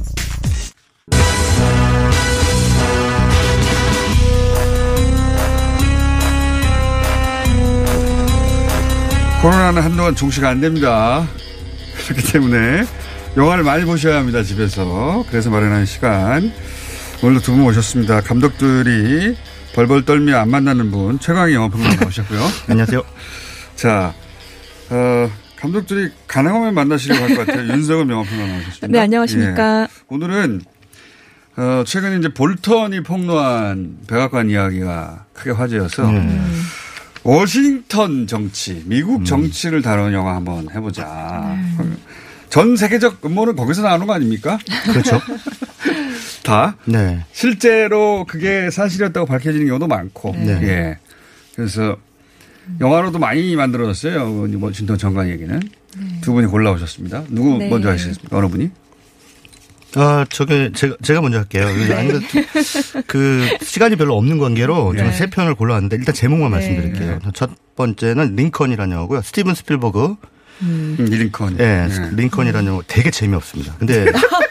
코로나는 9.41 9.81
한동안 9.81 10.15
종시가 10.15 10.49
안 10.49 10.61
됩니다. 10.61 11.27
그렇기 12.05 12.31
때문에 12.31 12.83
영화를 13.37 13.63
많이 13.63 13.85
보셔야 13.85 14.17
합니다, 14.17 14.43
집에서. 14.43 15.25
그래서 15.31 15.49
마련한 15.49 15.85
시간. 15.85 16.51
오늘도 17.23 17.41
두 17.41 17.51
분 17.53 17.63
오셨습니다. 17.65 18.21
감독들이 18.21 19.35
벌벌 19.73 20.05
떨며 20.05 20.37
안 20.37 20.49
만나는 20.49 20.91
분, 20.91 21.19
최강희 21.19 21.53
영화평론가 21.53 21.95
나오셨고요. 22.01 22.39
안녕하세요. 22.67 23.01
자, 23.75 24.13
어, 24.89 25.31
감독들이 25.55 26.09
가능하면 26.27 26.73
만나시려고 26.73 27.23
할 27.23 27.35
것 27.35 27.47
같아요. 27.47 27.67
윤석은 27.69 28.09
영화평론가 28.09 28.51
나오셨습니다. 28.53 28.87
네, 28.89 28.99
안녕하십니까. 28.99 29.83
예. 29.83 29.87
오늘은, 30.07 30.61
어, 31.57 31.83
최근에 31.85 32.17
이제 32.17 32.29
볼턴이 32.33 33.01
폭로한 33.03 33.97
백악관 34.07 34.49
이야기가 34.49 35.25
크게 35.33 35.51
화제여서, 35.51 36.09
음. 36.09 36.63
워싱턴 37.23 38.27
정치, 38.27 38.83
미국 38.85 39.25
정치를 39.25 39.81
다루는 39.81 40.13
영화 40.13 40.35
한번 40.35 40.67
해보자. 40.73 41.55
전 42.49 42.75
세계적 42.75 43.25
음모는 43.25 43.55
거기서 43.55 43.81
나오는 43.81 44.05
거 44.07 44.13
아닙니까? 44.13 44.57
그렇죠. 44.85 45.21
다? 46.43 46.75
네. 46.85 47.23
실제로 47.31 48.25
그게 48.27 48.69
사실이었다고 48.69 49.25
밝혀지는 49.25 49.67
경우도 49.67 49.87
많고. 49.87 50.33
네. 50.33 50.59
예. 50.63 50.97
그래서 51.55 51.95
영화로도 52.79 53.19
많이 53.19 53.55
만들어졌어요. 53.55 54.47
워싱턴 54.59 54.97
정관 54.97 55.29
얘기는. 55.29 55.61
두 56.21 56.33
분이 56.33 56.47
골라오셨습니다. 56.47 57.25
누구 57.29 57.57
네. 57.57 57.69
먼저 57.69 57.89
하시겠습니까? 57.89 58.37
어느 58.37 58.47
분이? 58.47 58.71
아, 59.95 60.25
저게 60.29 60.71
제가 60.73 60.95
제가 61.01 61.21
먼저 61.21 61.39
할게요. 61.39 61.65
네. 61.65 61.93
아무래도 61.93 62.25
그 63.07 63.47
시간이 63.61 63.95
별로 63.95 64.15
없는 64.17 64.37
관계로 64.37 64.93
저는 64.95 65.11
네. 65.11 65.17
세 65.17 65.27
편을 65.27 65.55
골라왔는데 65.55 65.97
일단 65.97 66.15
제목만 66.15 66.51
네. 66.51 66.55
말씀드릴게요. 66.55 67.19
첫 67.33 67.49
번째는 67.75 68.35
링컨이라는 68.35 68.95
영화고요. 68.95 69.21
스티븐 69.21 69.53
스필버그. 69.55 70.15
음, 70.63 70.95
링컨. 70.99 71.59
예, 71.59 71.87
링컨이라는 72.13 72.67
영화 72.71 72.81
되게 72.87 73.09
재미없습니다. 73.09 73.75
근데 73.79 74.05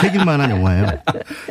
새길 0.00 0.24
만한 0.24 0.50
영화예요. 0.50 0.86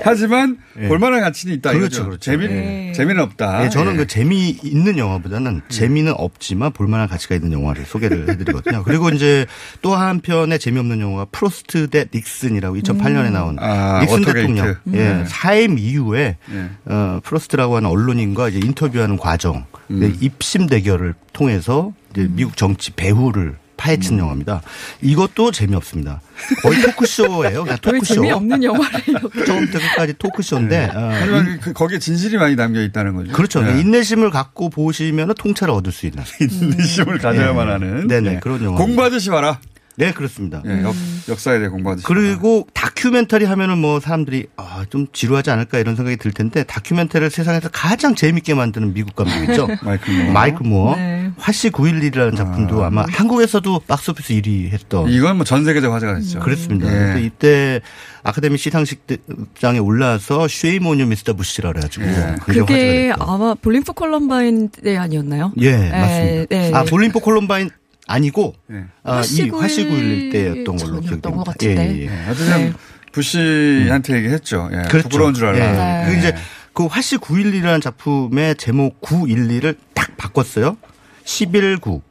하지만 0.04 0.58
예. 0.80 0.88
볼만한 0.88 1.22
가치는 1.22 1.56
있다. 1.56 1.74
그렇죠. 1.74 2.06
그렇죠. 2.06 2.20
재미, 2.20 2.46
예. 2.46 2.92
재미는 2.96 3.22
없다. 3.24 3.66
예, 3.66 3.70
저는 3.70 3.94
예. 3.94 3.98
그 3.98 4.08
재미 4.08 4.50
있는 4.64 4.98
영화보다는 4.98 5.62
재미는 5.70 6.14
없지만 6.16 6.72
볼만한 6.72 7.08
가치가 7.08 7.36
있는 7.36 7.52
영화를 7.54 7.86
소개를 7.86 8.30
해드리거든요. 8.30 8.84
그리고 8.84 9.10
이제 9.10 9.46
또 9.82 9.96
한편의 9.96 10.60
재미없는 10.60 11.00
영화가 11.00 11.26
프로스트 11.32 11.90
대 11.90 12.06
닉슨이라고 12.14 12.76
2008년에 12.78 13.32
나온 13.32 13.58
아, 13.60 14.00
닉슨 14.02 14.20
워터게이트. 14.20 14.34
대통령 14.34 14.76
예, 14.94 15.14
네. 15.14 15.24
사임 15.28 15.78
이후에 15.78 16.38
예. 16.52 16.70
어, 16.86 17.20
프로스트라고 17.24 17.78
하는 17.78 17.90
언론인과 17.90 18.50
이제 18.50 18.60
인터뷰하는 18.64 19.18
과정, 19.18 19.66
음. 19.92 20.00
네, 20.00 20.14
입심 20.22 20.68
대결을 20.68 21.14
통해서 21.34 21.94
이제 22.12 22.28
미국 22.30 22.58
정치 22.58 22.92
배후를 22.92 23.56
파헤친 23.78 24.18
영화입니다. 24.20 24.62
이것도 25.02 25.52
재미없습니다. 25.52 26.22
거의 26.62 26.82
토크쇼예요. 26.82 27.64
그냥 27.64 27.78
왜 27.86 27.92
토크쇼. 27.92 28.14
재미없는 28.16 28.64
영화를 28.64 29.02
처음부터 29.46 29.80
끝까지 29.80 30.14
토크쇼인데 30.18 30.92
어, 30.94 31.10
하지만 31.14 31.60
그, 31.62 31.74
거기에 31.74 32.00
진실이 32.00 32.38
많이 32.38 32.56
담겨 32.56 32.82
있다는 32.82 33.14
거죠. 33.14 33.32
그렇죠. 33.32 33.62
네. 33.62 33.80
인내심을 33.80 34.30
갖고 34.32 34.70
보시면 34.70 35.34
통찰을 35.36 35.74
얻을 35.74 35.92
수 35.92 36.06
있는. 36.08 36.24
인내심을 36.42 37.20
가져야만 37.20 37.70
하는. 37.70 38.08
네네. 38.08 38.30
네. 38.34 38.40
그런 38.42 38.64
영화. 38.64 38.78
공부하듯이 38.78 39.30
봐라. 39.30 39.60
네, 40.00 40.12
그렇습니다. 40.14 40.62
예, 40.68 40.84
역, 40.84 40.94
역사에 41.28 41.58
대해 41.58 41.70
공부하듯이. 41.70 42.06
그리고 42.06 42.68
다큐멘터리 42.76 43.46
하면은 43.46 43.80
뭐 43.80 44.00
사람들이 44.00 44.46
아, 44.56 44.86
좀 44.92 45.08
지루하지 45.12 45.50
않을까 45.50 45.80
이런 45.80 45.96
생각이 45.96 46.18
들 46.18 46.32
텐데 46.32 46.64
다큐멘터리를 46.64 47.32
세상에서 47.32 47.70
가장 47.74 48.14
재밌게 48.14 48.54
만드는 48.54 48.94
미국 48.94 49.16
감독 49.16 49.34
있죠. 49.50 49.68
마이클 49.82 50.14
무어. 50.14 50.32
마이클 50.32 50.60
무어. 50.68 50.96
네. 50.96 51.32
화씨 51.38 51.72
911이라는 51.72 52.36
작품도 52.38 52.84
아, 52.84 52.92
마 52.92 53.06
한국에서도 53.10 53.82
박스오피스 53.88 54.34
1위 54.36 54.70
했던. 54.72 55.10
이건 55.10 55.38
뭐 55.38 55.44
전 55.46 55.66
세계적 55.66 55.92
화제가 55.92 56.14
됐죠. 56.16 56.40
그렇습니다. 56.42 56.88
예. 56.88 56.92
그래서 57.14 57.20
이때 57.20 57.82
아카데미 58.22 58.58
시상식장에 58.58 59.80
올라와서 59.80 60.48
Shame 60.48 60.91
on 60.91 61.08
you 61.08 61.21
Mr. 61.21 61.34
부시라 61.34 61.72
그래가지고 61.72 62.06
예. 62.06 62.36
그게. 62.46 63.14
아마 63.20 63.56
Bowling 63.56 63.82
for 63.82 63.94
Columbine 63.94 64.70
때 64.70 64.96
아니었나요? 64.98 65.54
예, 65.58 65.72
네, 65.76 65.90
맞습니다. 65.90 66.46
네, 66.56 66.72
아, 66.74 66.84
네. 66.84 66.90
Bowling 66.90 67.11
for 67.11 67.20
Columbine 67.22 67.70
아니고 68.08 68.56
아, 69.04 69.20
이 69.20 69.24
화씨911 69.24 69.52
화씨911 69.52 70.32
때였던 70.32 70.78
걸로 70.78 71.02
기억됩니다. 71.02 71.44
같은데. 71.44 71.98
예, 71.98 72.02
예. 72.04 72.08
하여튼 72.08 72.46
네. 72.48 72.74
부시한테 73.12 74.16
얘기했죠. 74.16 74.70
예, 74.72 74.78
그렇죠. 74.88 75.10
부끄러운 75.10 75.34
줄 75.34 75.48
알라. 75.48 76.06
네. 76.06 76.12
그 76.12 76.18
이제 76.18 76.36
그 76.74 76.86
화씨 76.86 77.18
911이라는 77.18 77.82
작품의 77.82 78.56
제목 78.56 79.02
911을 79.02 79.76
딱 79.94 80.16
바꿨어요. 80.18 80.78
11구. 81.26 82.02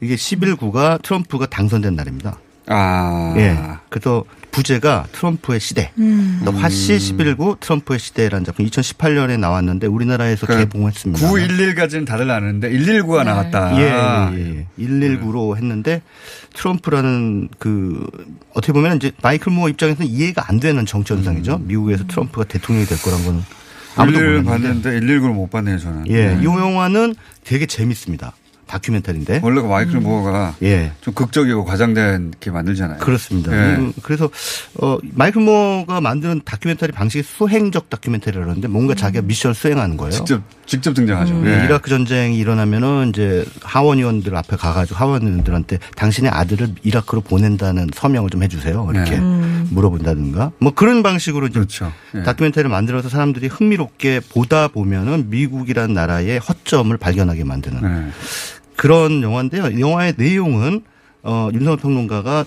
이게 0.00 0.14
11구가 0.14 1.02
트럼프가 1.02 1.46
당선된 1.46 1.94
날입니다. 1.94 2.38
아. 2.66 3.34
예. 3.36 3.56
그래서 3.88 4.24
부제가 4.50 5.06
트럼프의 5.12 5.60
시대. 5.60 5.90
음. 5.98 6.40
그래서 6.40 6.58
화씨 6.58 6.96
11구 6.96 7.60
트럼프의 7.60 7.98
시대라는 7.98 8.44
작품 8.44 8.66
2018년에 8.66 9.38
나왔는데 9.38 9.86
우리나라에서 9.86 10.46
그 10.46 10.56
개봉했습니다. 10.58 11.26
911까지는 11.28 12.06
다들 12.06 12.30
아는데 12.30 12.70
119가 12.70 13.24
나왔다. 13.24 13.76
예, 13.78 14.36
예, 14.36 14.56
예. 14.58 14.66
119로 14.84 15.56
했는데 15.56 16.02
트럼프라는 16.54 17.48
그 17.58 18.06
어떻게 18.54 18.72
보면 18.72 18.96
이제 18.96 19.12
마이클 19.22 19.52
무어 19.52 19.68
입장에서는 19.68 20.10
이해가 20.10 20.46
안 20.48 20.60
되는 20.60 20.84
정치 20.86 21.12
현상이죠. 21.12 21.58
미국에서 21.58 22.04
트럼프가 22.06 22.44
대통령이 22.44 22.86
될 22.86 23.00
거란 23.00 23.24
거는 23.24 23.42
아무도 23.96 24.18
119를 24.18 24.42
몰랐는데. 24.42 24.82
봤는데 24.82 25.00
119를 25.00 25.32
못 25.32 25.50
봤네요, 25.50 25.78
저는. 25.78 26.04
예, 26.08 26.34
네. 26.34 26.40
이 26.42 26.44
영화는 26.44 27.14
되게 27.44 27.66
재밌습니다. 27.66 28.32
다큐멘터리인데. 28.70 29.40
원래 29.42 29.60
그 29.60 29.66
마이클 29.66 30.00
모어가 30.00 30.54
예. 30.62 30.92
좀 31.00 31.12
극적이고 31.12 31.64
과장된 31.64 32.34
게 32.38 32.50
만들잖아요. 32.52 32.98
그렇습니다. 32.98 33.52
예. 33.52 33.76
음, 33.76 33.92
그래서 34.02 34.30
어 34.80 34.98
마이클 35.12 35.42
모어가 35.42 36.00
만드는 36.00 36.42
다큐멘터리 36.44 36.92
방식이 36.92 37.24
수행적 37.24 37.90
다큐멘터리라는데 37.90 38.68
뭔가 38.68 38.94
자기가 38.94 39.22
미션을 39.22 39.54
수행하는 39.54 39.96
거예요. 39.96 40.12
직접 40.12 40.42
직접 40.66 40.94
등장하죠. 40.94 41.34
음, 41.34 41.46
예. 41.46 41.64
이라크 41.64 41.90
전쟁이 41.90 42.38
일어나면은 42.38 43.08
이제 43.08 43.44
하원 43.62 43.98
의원들 43.98 44.36
앞에 44.36 44.56
가가지고 44.56 44.96
하원 44.96 45.22
의원들한테 45.22 45.78
당신의 45.96 46.30
아들을 46.30 46.76
이라크로 46.84 47.22
보낸다는 47.22 47.88
서명을 47.92 48.30
좀 48.30 48.44
해주세요. 48.44 48.88
이렇게 48.94 49.10
네. 49.10 49.18
음. 49.18 49.68
물어본다든가 49.70 50.52
뭐 50.58 50.72
그런 50.72 51.02
방식으로 51.02 51.48
이제 51.48 51.54
그렇죠. 51.54 51.92
예. 52.14 52.22
다큐멘터리를 52.22 52.70
만들어서 52.70 53.08
사람들이 53.08 53.48
흥미롭게 53.48 54.20
보다 54.30 54.68
보면은 54.68 55.28
미국이라는 55.30 55.92
나라의 55.92 56.38
허점을 56.38 56.96
발견하게 56.96 57.44
만드는 57.44 57.82
네. 57.82 58.10
그런 58.80 59.22
영화인데요. 59.22 59.78
영화의 59.78 60.14
내용은 60.16 60.82
어 61.22 61.50
윤성은 61.52 61.76
평론가가 61.76 62.46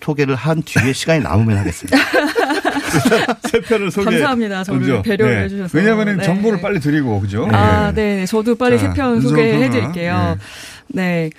소개를 0.00 0.34
한 0.34 0.62
뒤에 0.62 0.92
시간이 0.92 1.22
남으면 1.22 1.56
하겠습니다. 1.56 1.96
세 3.50 3.60
편을 3.60 3.90
소개. 3.90 4.10
감사합니다. 4.10 4.62
저를 4.64 4.80
먼저. 4.80 5.02
배려를 5.02 5.34
네. 5.34 5.42
해주셔서. 5.44 5.78
왜냐하면 5.78 6.18
네. 6.18 6.24
정보를 6.24 6.60
빨리 6.60 6.78
드리고 6.78 7.20
그죠? 7.20 7.48
아, 7.50 7.88
예. 7.88 7.92
네. 7.94 8.26
저도 8.26 8.54
빨리 8.54 8.78
자, 8.78 8.88
세편 8.88 9.16
윤성은 9.16 9.22
소개해 9.30 9.52
평론가. 9.70 9.72
드릴게요. 9.92 10.38
네. 10.88 11.30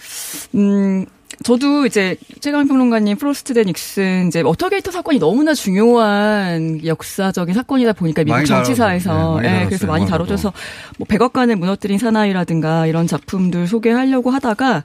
음, 0.56 1.06
저도 1.44 1.86
이제 1.86 2.16
최광희 2.40 2.68
평론가님 2.68 3.18
프로스트 3.18 3.54
대 3.54 3.64
닉슨 3.64 4.28
이제 4.30 4.42
워터게이트 4.42 4.92
사건이 4.92 5.20
너무나 5.20 5.54
중요한 5.54 6.80
역사적인 6.86 7.54
사건이다 7.54 7.94
보니까 7.94 8.24
미국 8.24 8.46
정치사에서. 8.46 9.40
네, 9.42 9.62
예, 9.62 9.66
그래서 9.66 9.88
많이. 9.88 10.06
다뤄져서 10.06 10.54
뭐 10.98 11.06
백악관을 11.08 11.56
무너뜨린 11.56 11.98
사나이라든가 11.98 12.86
이런 12.88 13.08
작품들 13.08 13.68
소개하려고 13.68 14.30
하다가 14.32 14.84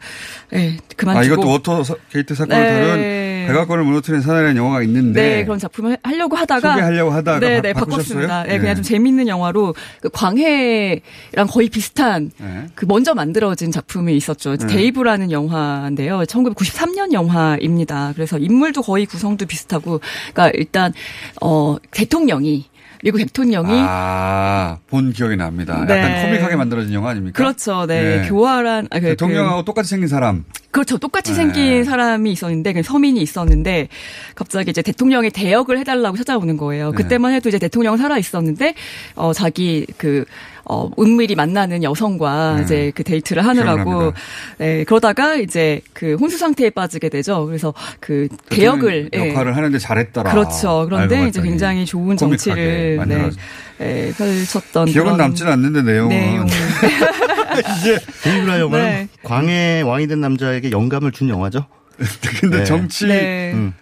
예, 0.54 0.76
아 0.78 0.92
그만두고. 0.96 1.34
이것도 1.34 1.48
워터 1.50 1.84
사- 1.84 1.94
게이트 2.10 2.34
사건을 2.34 2.62
다룬 2.66 3.39
네. 3.40 3.46
백악관을 3.48 3.84
무너뜨린 3.84 4.20
사나이라는 4.20 4.56
영화가 4.56 4.82
있는데 4.82 5.22
네, 5.36 5.44
그런 5.44 5.58
작품을 5.58 5.98
하려고 6.02 6.36
하다가 6.36 6.70
소개하려고 6.72 7.10
하다가 7.10 7.38
네, 7.40 7.56
바- 7.56 7.62
네? 7.62 7.72
바꿨습니다. 7.72 8.42
네, 8.44 8.48
네. 8.50 8.58
그냥 8.58 8.74
좀 8.76 8.82
재밌는 8.84 9.28
영화로 9.28 9.74
그 10.00 10.08
광해랑 10.10 11.46
거의 11.48 11.68
비슷한 11.68 12.30
네. 12.38 12.66
그 12.74 12.84
먼저 12.86 13.14
만들어진 13.14 13.70
작품이 13.70 14.16
있었죠. 14.16 14.56
네. 14.56 14.66
데이브라는 14.66 15.30
영화인데요. 15.30 16.20
1993년 16.22 17.12
영화입니다. 17.12 18.12
그래서 18.14 18.38
인물도 18.38 18.82
거의 18.82 19.06
구성도 19.06 19.46
비슷하고 19.46 20.00
그러니까 20.32 20.50
일단 20.58 20.92
어 21.40 21.76
대통령이 21.90 22.66
미국 23.02 23.18
대통령이 23.18 23.70
아, 23.72 24.78
본 24.88 25.12
기억이 25.12 25.36
납니다. 25.36 25.84
네. 25.86 25.96
약간 25.98 26.26
코믹하게 26.26 26.56
만들어진 26.56 26.92
영화 26.92 27.10
아닙니까? 27.10 27.36
그렇죠. 27.36 27.86
네. 27.86 28.26
교활한 28.28 28.88
아, 28.90 29.00
그- 29.00 29.06
대통령하고 29.06 29.64
똑같이 29.64 29.88
생긴 29.90 30.08
사람. 30.08 30.44
그렇죠. 30.70 30.98
똑같이 30.98 31.32
네. 31.32 31.36
생긴 31.36 31.84
사람이 31.84 32.30
있었는데, 32.30 32.72
그 32.74 32.82
서민이 32.82 33.20
있었는데, 33.22 33.88
갑자기 34.34 34.70
이제 34.70 34.82
대통령의 34.82 35.30
대역을 35.30 35.78
해달라고 35.78 36.16
찾아오는 36.16 36.56
거예요. 36.56 36.90
네. 36.90 36.96
그때만 36.96 37.32
해도 37.32 37.48
이제 37.48 37.58
대통령 37.58 37.96
살아 37.96 38.18
있었는데, 38.18 38.74
어, 39.16 39.32
자기 39.32 39.86
그, 39.96 40.24
어, 40.72 40.88
은밀히 41.00 41.34
만나는 41.34 41.82
여성과 41.82 42.58
네. 42.58 42.62
이제 42.62 42.92
그 42.94 43.02
데이트를 43.02 43.44
하느라고, 43.44 43.82
기억납니다. 43.84 44.20
네, 44.58 44.84
그러다가 44.84 45.34
이제 45.34 45.80
그 45.92 46.14
혼수 46.14 46.38
상태에 46.38 46.70
빠지게 46.70 47.08
되죠. 47.08 47.44
그래서 47.46 47.74
그 47.98 48.28
대역을, 48.50 49.10
예. 49.12 49.30
역할을 49.30 49.56
하는데 49.56 49.76
잘했더라. 49.78 50.30
그렇죠. 50.30 50.86
그런데 50.88 51.26
이제 51.26 51.42
굉장히 51.42 51.84
좋은 51.84 52.16
정치를, 52.16 52.56
네, 52.56 52.96
만들어서. 52.96 53.36
예, 53.80 54.12
펼쳤던. 54.16 54.86
기억은 54.86 55.14
그런 55.14 55.16
남진 55.18 55.48
않는데 55.48 55.82
내용은. 55.82 56.08
내용. 56.16 56.46
이게 57.80 57.98
데이브라 58.22 58.60
영화는 58.60 58.84
네. 58.86 59.08
광해 59.24 59.82
왕이 59.84 60.06
된 60.06 60.20
남자에게 60.20 60.70
영감을 60.70 61.10
준 61.10 61.28
영화죠. 61.28 61.66
근데 62.40 62.58
네. 62.58 62.64
정치 62.64 63.06
네. 63.08 63.52
음. 63.54 63.74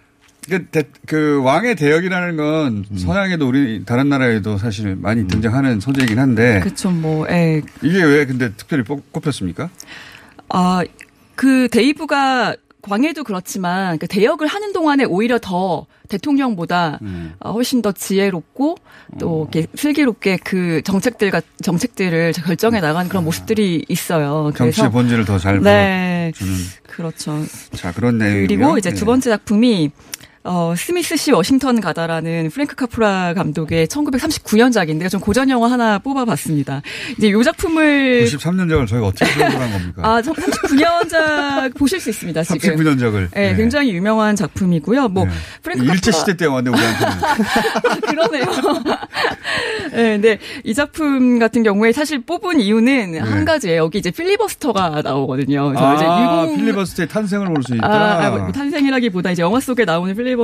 그, 0.49 0.67
대- 0.67 0.85
그 1.07 1.43
왕의 1.43 1.77
대역이라는 1.77 2.37
건 2.37 2.85
서양에도 2.97 3.47
우리 3.49 3.85
다른 3.85 4.09
나라에도 4.09 4.57
사실 4.59 4.97
많이 4.97 5.27
등장하는 5.29 5.81
소재이긴 5.81 6.19
한데 6.19 6.61
그쵸, 6.61 6.91
뭐, 6.91 7.27
예. 7.31 7.63
이게 7.83 8.03
왜 8.03 8.25
근데 8.27 8.53
특별히 8.57 8.83
뽑- 8.85 9.13
꼽혔습니까? 9.13 9.69
아, 10.49 10.83
그 11.35 11.69
데이브가 11.71 12.57
광해도 12.81 13.25
그렇지만 13.25 13.99
그 13.99 14.07
대역을 14.07 14.47
하는 14.47 14.73
동안에 14.73 15.05
오히려 15.05 15.39
더 15.39 15.87
대통령보다 16.09 16.99
음. 17.03 17.35
어, 17.41 17.53
훨씬 17.53 17.83
더 17.83 17.93
지혜롭고 17.93 18.77
또 19.19 19.49
이렇게 19.53 19.69
슬기롭게 19.75 20.39
그 20.43 20.81
정책들과 20.85 21.43
정책들을 21.63 22.33
결정해 22.33 22.81
나가는 22.81 23.09
그런 23.09 23.25
모습들이 23.25 23.85
있어요. 23.89 24.53
정치의 24.57 24.91
본질을 24.91 25.25
더잘 25.27 25.61
네, 25.61 26.33
보여주는 26.39 26.59
그렇죠. 26.87 27.45
자 27.75 27.93
그런 27.93 28.17
내용이고요. 28.17 28.47
그리고 28.59 28.79
이제 28.79 28.91
네. 28.91 28.97
두 28.97 29.05
번째 29.05 29.31
작품이 29.31 29.91
어, 30.51 30.73
스미스 30.75 31.15
씨 31.19 31.31
워싱턴 31.31 31.79
가다라는 31.79 32.49
프랭크 32.49 32.75
카프라 32.75 33.35
감독의 33.35 33.87
1939년작인데요. 33.89 35.11
좀 35.11 35.21
고전 35.21 35.51
영화 35.51 35.71
하나 35.71 35.99
뽑아봤습니다. 35.99 36.81
이제 37.19 37.31
요 37.31 37.43
작품을 37.43 38.25
93년작을 38.25 38.87
저희가 38.89 39.09
어떻게 39.09 39.31
기억한 39.35 39.71
겁니까? 39.71 40.03
아, 40.03 40.23
39년작 40.23 41.77
보실 41.77 42.01
수 42.01 42.09
있습니다, 42.09 42.43
지금. 42.45 42.77
39년작을. 42.77 43.29
네, 43.35 43.57
굉장히 43.57 43.93
유명한 43.93 44.37
작품이고요. 44.37 45.09
뭐, 45.09 45.27
프랭크 45.63 45.85
일제 45.85 46.11
카프라- 46.11 46.15
시대 46.15 46.37
때 46.39 46.47
왔는데 46.47 46.79
우리한테는 46.79 47.13
아, 47.85 47.95
그러네요. 48.07 48.45
네, 49.93 50.13
근데 50.15 50.39
이 50.65 50.73
작품 50.73 51.39
같은 51.39 51.63
경우에 51.63 51.93
사실 51.93 52.21
뽑은 52.25 52.61
이유는 52.61 53.21
한 53.21 53.45
가지예요. 53.45 53.83
여기 53.85 53.99
이제 53.99 54.11
필리버스터가 54.11 55.03
나오거든요. 55.05 55.69
그래서 55.69 55.95
이제 55.95 56.05
네. 56.05 56.11
아, 56.11 56.43
유공 56.45 56.57
필리버스터의 56.57 57.09
탄생을 57.09 57.47
볼 57.49 57.63
수 57.63 57.75
있다. 57.75 57.87
아, 57.87 58.27
아, 58.27 58.31
뭐 58.31 58.51
탄생이라기보다 58.53 59.33
이제 59.33 59.43
영화 59.43 59.61
속에 59.61 59.85
나오는 59.85 60.15
필리버스터 60.15 60.38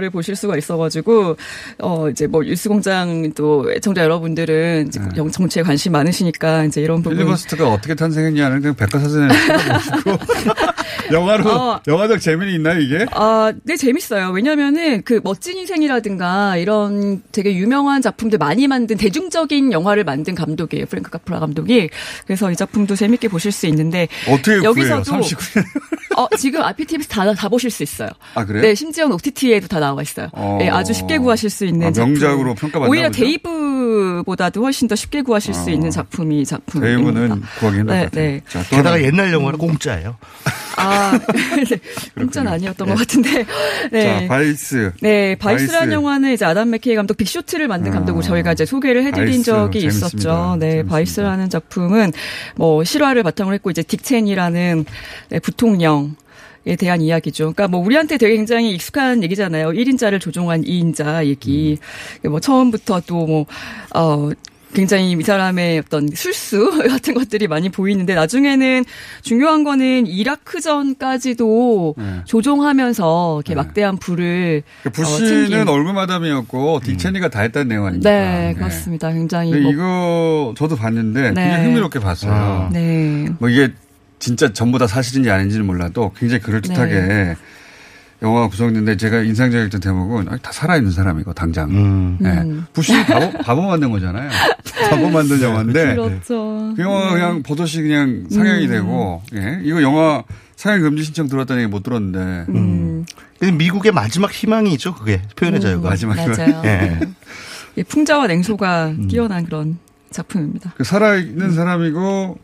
를 0.00 0.10
보실 0.10 0.36
수가 0.36 0.56
있어가지고 0.56 1.36
어 1.80 2.08
이제 2.08 2.26
뭐 2.26 2.42
뉴스공장 2.42 3.32
또 3.34 3.70
애청자 3.72 4.02
여러분들은 4.04 4.86
이제 4.88 5.00
영- 5.16 5.30
정치에 5.30 5.62
관심 5.62 5.92
많으시니까 5.92 6.64
이제 6.64 6.80
이런 6.80 7.02
부분 7.02 7.18
네. 7.18 7.24
필리버스터가 7.24 7.68
어떻게 7.72 7.94
탄생했냐는 7.94 8.60
그냥 8.60 8.76
백과사전에 8.76 9.28
영화로 11.12 11.50
어. 11.50 11.80
영화적 11.86 12.20
재미는 12.20 12.52
있나요 12.54 12.80
이게? 12.80 13.06
아, 13.12 13.52
네, 13.64 13.76
재밌어요. 13.76 14.30
왜냐면은 14.30 15.02
그 15.04 15.20
멋진 15.22 15.56
인생이라든가 15.58 16.56
이런 16.56 17.22
되게 17.32 17.54
유명한 17.56 18.02
작품들 18.02 18.38
많이 18.38 18.66
만든 18.68 18.96
대중적인 18.96 19.72
영화를 19.72 20.04
만든 20.04 20.34
감독이에요. 20.34 20.86
프랭크 20.86 21.10
카프라 21.10 21.38
감독이. 21.40 21.88
그래서 22.26 22.50
이 22.50 22.56
작품도 22.56 22.96
재밌게 22.96 23.28
보실 23.28 23.52
수 23.52 23.66
있는데. 23.66 24.08
어떻게? 24.28 24.62
여기서도 24.64 25.02
39년. 25.02 25.64
어, 26.16 26.26
지금 26.36 26.62
IPTV에서 26.62 27.08
다, 27.08 27.32
다 27.34 27.48
보실 27.48 27.70
수 27.70 27.82
있어요. 27.82 28.08
아 28.34 28.44
그래요? 28.44 28.62
네, 28.62 28.74
심지어 28.74 29.06
OTT에도 29.06 29.68
다 29.68 29.78
나와 29.80 30.02
있어요. 30.02 30.28
어. 30.32 30.56
네, 30.60 30.68
아주 30.68 30.92
쉽게 30.92 31.18
구하실 31.18 31.50
수 31.50 31.64
있는 31.64 31.88
아, 31.88 31.92
작품. 31.92 32.12
명작으로 32.14 32.54
평가받나 32.54 32.90
오히려 32.90 33.08
보죠? 33.08 33.20
데이브보다도 33.22 34.62
훨씬 34.62 34.88
더 34.88 34.94
쉽게 34.96 35.22
구하실 35.22 35.54
수 35.54 35.70
있는 35.70 35.90
작품이 35.90 36.44
작품입니다. 36.44 36.96
데이브는 37.20 37.42
구하기 37.58 37.78
힘들 37.78 37.94
네. 37.94 38.08
네. 38.12 38.40
자, 38.48 38.62
또 38.64 38.76
게다가. 38.76 39.02
옛날 39.02 39.32
영화는 39.32 39.58
공짜예요. 39.58 40.16
아, 40.76 40.89
네. 41.68 41.78
공짜는 42.16 42.52
아니었던 42.52 42.88
것 42.88 42.94
같은데. 42.94 43.44
네. 43.92 44.20
자, 44.20 44.26
바이스. 44.28 44.92
네, 45.00 45.34
바이스라는 45.36 45.78
바이스. 45.88 45.94
영화는 45.94 46.32
이제 46.32 46.44
아담 46.44 46.70
맥케이 46.70 46.94
감독 46.94 47.16
빅쇼트를 47.16 47.68
만든 47.68 47.92
아, 47.92 47.94
감독으로 47.94 48.22
저희가 48.22 48.52
이제 48.52 48.64
소개를 48.64 49.04
해드린 49.04 49.26
바이스 49.26 49.42
적이 49.44 49.80
재밌습니다. 49.80 50.06
있었죠. 50.06 50.56
네, 50.58 50.82
바이스라는 50.84 51.50
작품은 51.50 52.12
뭐 52.56 52.84
실화를 52.84 53.22
바탕으로 53.22 53.54
했고 53.54 53.70
이제 53.70 53.82
딕 53.82 54.05
체니라는 54.05 54.84
네, 55.30 55.38
부통령. 55.40 56.16
에 56.66 56.76
대한 56.76 57.00
이야기죠. 57.00 57.54
그러니까 57.54 57.68
뭐 57.68 57.80
우리한테 57.80 58.18
되게 58.18 58.36
굉장히 58.36 58.72
익숙한 58.74 59.22
얘기잖아요. 59.22 59.70
1인자를 59.70 60.20
조종한 60.20 60.62
2인자 60.62 61.24
얘기. 61.24 61.78
뭐 62.22 62.38
처음부터 62.38 63.00
또 63.06 63.24
뭐, 63.24 63.46
어, 63.94 64.28
굉장히 64.72 65.12
이 65.12 65.22
사람의 65.22 65.78
어떤 65.80 66.08
술수 66.14 66.70
같은 66.88 67.14
것들이 67.14 67.48
많이 67.48 67.68
보이는데 67.70 68.14
나중에는 68.14 68.84
중요한 69.22 69.64
거는 69.64 70.06
이라크 70.06 70.60
전까지도 70.60 71.94
네. 71.98 72.20
조종하면서 72.24 73.42
이렇게 73.44 73.54
막대한 73.54 73.96
불을 73.96 74.62
그 74.82 74.88
어, 74.88 74.92
부시는 74.92 75.48
챙긴- 75.50 75.68
얼굴 75.68 75.92
마담이었고 75.92 76.80
딕체니가 76.84 77.30
다 77.30 77.40
했다는 77.40 77.68
내용 77.68 77.86
아닙니까? 77.86 78.10
네, 78.10 78.54
그렇습니다. 78.56 79.12
굉장히 79.12 79.52
뭐- 79.58 79.72
이거 79.72 80.54
저도 80.56 80.76
봤는데 80.76 81.32
네. 81.32 81.42
굉장히 81.42 81.64
흥미롭게 81.66 81.98
봤어요. 81.98 82.70
네. 82.72 83.28
뭐 83.38 83.48
이게 83.48 83.72
진짜 84.18 84.52
전부 84.52 84.78
다 84.78 84.86
사실인지 84.86 85.30
아닌지는 85.30 85.66
몰라도 85.66 86.12
굉장히 86.16 86.42
그럴듯하게 86.42 86.92
네. 86.94 87.36
영화가 88.22 88.48
구성됐는데 88.48 88.96
제가 88.96 89.22
인상적이었던 89.22 89.80
대목은 89.80 90.28
아니, 90.28 90.40
다 90.42 90.52
살아있는 90.52 90.90
사람이고 90.92 91.32
당장. 91.32 91.70
음. 91.70 92.18
네. 92.20 92.30
음. 92.38 92.66
부시 92.72 93.04
바보, 93.06 93.30
바보 93.38 93.62
만든 93.62 93.90
거잖아요. 93.90 94.30
바보 94.90 95.08
만든 95.08 95.40
영화인데 95.40 95.94
그렇죠. 95.94 96.72
그 96.76 96.82
영화가 96.82 97.06
네. 97.06 97.12
그냥 97.12 97.42
보도시 97.42 97.82
그냥 97.82 98.26
상영이 98.30 98.66
음. 98.66 98.70
되고 98.70 99.22
예. 99.34 99.60
이거 99.62 99.82
영화 99.82 100.22
상영 100.56 100.82
금지 100.82 101.04
신청 101.04 101.28
들어왔다는 101.28 101.62
얘기 101.62 101.70
못 101.70 101.82
들었는데 101.82 102.46
음. 102.50 103.06
근데 103.38 103.52
미국의 103.56 103.92
마지막 103.92 104.30
희망이죠, 104.30 104.94
그게 104.94 105.22
표현의 105.36 105.60
음, 105.60 105.62
자유가. 105.62 105.88
마지막 105.88 106.16
맞아요. 106.16 106.62
예. 106.66 107.00
이 107.76 107.82
풍자와 107.82 108.26
냉소가 108.26 108.94
뛰어난 109.08 109.46
그런 109.46 109.78
작품입니다. 110.10 110.74
그 110.76 110.84
살아있는 110.84 111.52
사람이고 111.52 112.38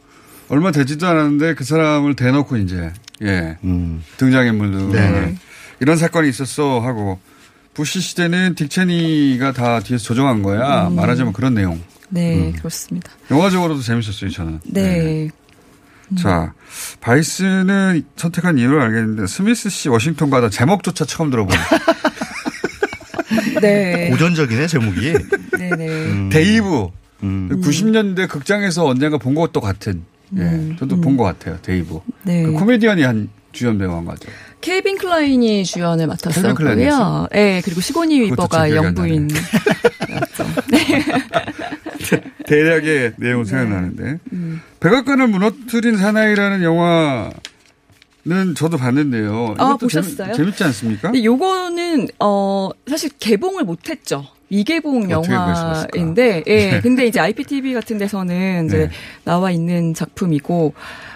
얼마 0.49 0.71
되지도 0.71 1.07
않았는데 1.07 1.55
그 1.55 1.65
사람을 1.65 2.15
대놓고 2.15 2.57
이제 2.59 2.93
예 3.23 3.59
음. 3.65 4.03
등장인물들 4.17 4.93
네. 4.93 5.35
이런 5.81 5.97
사건이 5.97 6.29
있었어 6.29 6.81
하고 6.81 7.19
부시 7.75 8.01
시대는 8.01 8.55
딕체니가 8.55 9.55
다 9.55 9.81
뒤에서 9.81 10.05
조정한 10.05 10.43
거야 10.43 10.89
음. 10.89 10.97
말하자면 10.97 11.33
그런 11.33 11.55
내용 11.55 11.81
네, 12.09 12.53
그렇습니다. 12.59 13.11
영화적으로도 13.31 13.83
재밌었어요 13.83 14.31
저는 14.31 14.61
네. 14.65 15.29
자 16.19 16.53
바이스는 17.01 18.05
선택한 18.17 18.59
이유를 18.59 18.81
알겠는데 18.81 19.27
스미스 19.27 19.69
씨 19.71 19.89
워싱턴 19.89 20.31
가다 20.31 20.51
제목조차 20.51 21.05
처음 21.05 21.31
들어보는 21.31 21.61
네. 23.61 24.11
고전적이네, 24.11 24.67
제목이. 24.67 25.15
네네. 25.59 25.89
음. 25.89 26.29
데이브 26.31 26.89
음. 27.23 27.61
90년대 27.63 28.29
극장에서 28.29 28.87
언젠가 28.87 29.19
본 29.19 29.35
것도 29.35 29.61
같은 29.61 30.03
예 30.37 30.41
음. 30.43 30.77
저도 30.79 31.01
본 31.01 31.17
것 31.17 31.25
같아요 31.25 31.59
데이브 31.63 32.01
네. 32.25 32.43
그 32.45 32.53
코미디언이 32.53 33.03
한 33.03 33.29
주연 33.53 33.79
배우한 33.79 34.05
거죠. 34.05 34.29
케빈 34.61 34.99
클라인이 34.99 35.65
주연을 35.65 36.07
맡았었고요. 36.07 36.75
네, 37.31 37.61
그리고 37.65 37.81
시고니 37.81 38.21
위버가 38.23 38.75
영부인. 38.75 39.29
대략의 42.47 43.15
내용 43.17 43.45
생각나는데 43.45 44.19
백악관을 44.81 45.29
무너뜨린 45.29 45.97
사나이라는 45.97 46.63
영화 46.63 47.31
는 48.29 48.57
저도 48.57 48.77
봤는데요. 48.77 49.55
아, 49.57 49.77
보셨어요? 49.77 50.33
재밌, 50.33 50.57
지 50.57 50.65
않습니까? 50.65 51.13
근데 51.13 51.25
요거는 51.25 52.09
어 52.19 52.71
사실 52.89 53.09
개봉을 53.21 53.63
못했죠. 53.63 54.27
미개봉 54.49 55.11
영화인데, 55.11 56.43
예. 56.49 56.81
근데 56.83 57.07
이제 57.07 57.21
IPTV 57.21 57.73
같은 57.73 57.99
데서는 57.99 58.67
이제 58.67 58.79
네. 58.79 58.91
나와 59.23 59.53
있는 59.53 59.95
작품이고, 59.95 60.75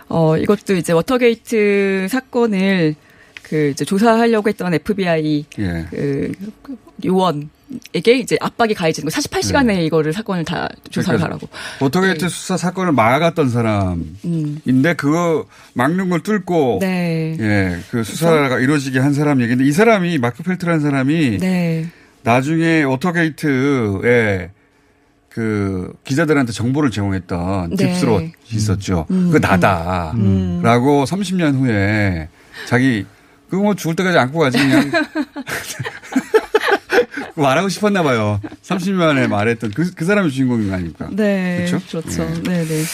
어 0.09 0.36
이것도 0.36 0.76
이제 0.76 0.93
워터게이트 0.93 2.07
사건을 2.09 2.95
그 3.43 3.70
이제 3.70 3.84
조사하려고 3.84 4.49
했던 4.49 4.72
FBI 4.74 5.45
예. 5.59 5.86
그 5.91 6.32
요원 7.05 7.51
에게 7.95 8.18
이제 8.18 8.36
압박이 8.41 8.74
가해지는 8.74 9.09
거 9.09 9.16
48시간 9.16 9.66
내에 9.66 9.84
이거를 9.84 10.12
사건을 10.12 10.45
다 10.45 10.68
조사를 10.91 11.18
네. 11.18 11.24
그러니까 11.24 11.47
하라고. 11.47 11.49
워터게이트 11.80 12.28
수사 12.28 12.57
사건을 12.57 12.93
막아갔던 12.93 13.49
사람인데 13.49 14.95
그거 14.97 15.47
막는 15.74 16.11
걸 16.11 16.20
뚫고 16.20 16.78
네. 16.80 17.36
예, 17.38 17.78
그 17.91 18.03
수사가 18.03 18.59
이루어지게 18.59 18.99
한 18.99 19.14
사람 19.14 19.41
얘기인데 19.41 19.64
이 19.64 19.70
사람이 19.70 20.18
마크 20.18 20.43
펠트라는 20.43 20.80
사람이 20.80 21.38
네. 21.38 21.86
나중에 22.24 22.82
워터게이트에 22.82 24.51
그 25.28 25.93
기자들한테 26.03 26.51
정보를 26.51 26.91
제공했던 26.91 27.76
네. 27.76 27.86
딥 27.86 28.20
스로트였죠. 28.51 29.07
음, 29.11 29.30
그 29.30 29.36
음. 29.36 29.41
나다라고 29.41 31.05
30년 31.05 31.55
후에 31.55 32.28
자기 32.66 33.07
그거 33.51 33.62
뭐 33.62 33.74
죽을 33.74 33.96
때까지 33.96 34.18
안고 34.18 34.38
가지 34.38 34.59
그냥 34.59 34.90
말하고 37.34 37.68
싶었나 37.68 38.03
봐요. 38.03 38.40
30년 38.62 38.92
만에 38.94 39.26
말했던 39.26 39.70
그, 39.72 39.92
그 39.94 40.05
사람이 40.05 40.30
주인공인 40.30 40.68
거 40.68 40.74
아닙니까? 40.74 41.09
네. 41.11 41.66
그렇죠? 41.68 41.80
그렇죠. 41.88 42.22
예. 42.22 42.42
네, 42.42 42.64
네. 42.64 42.84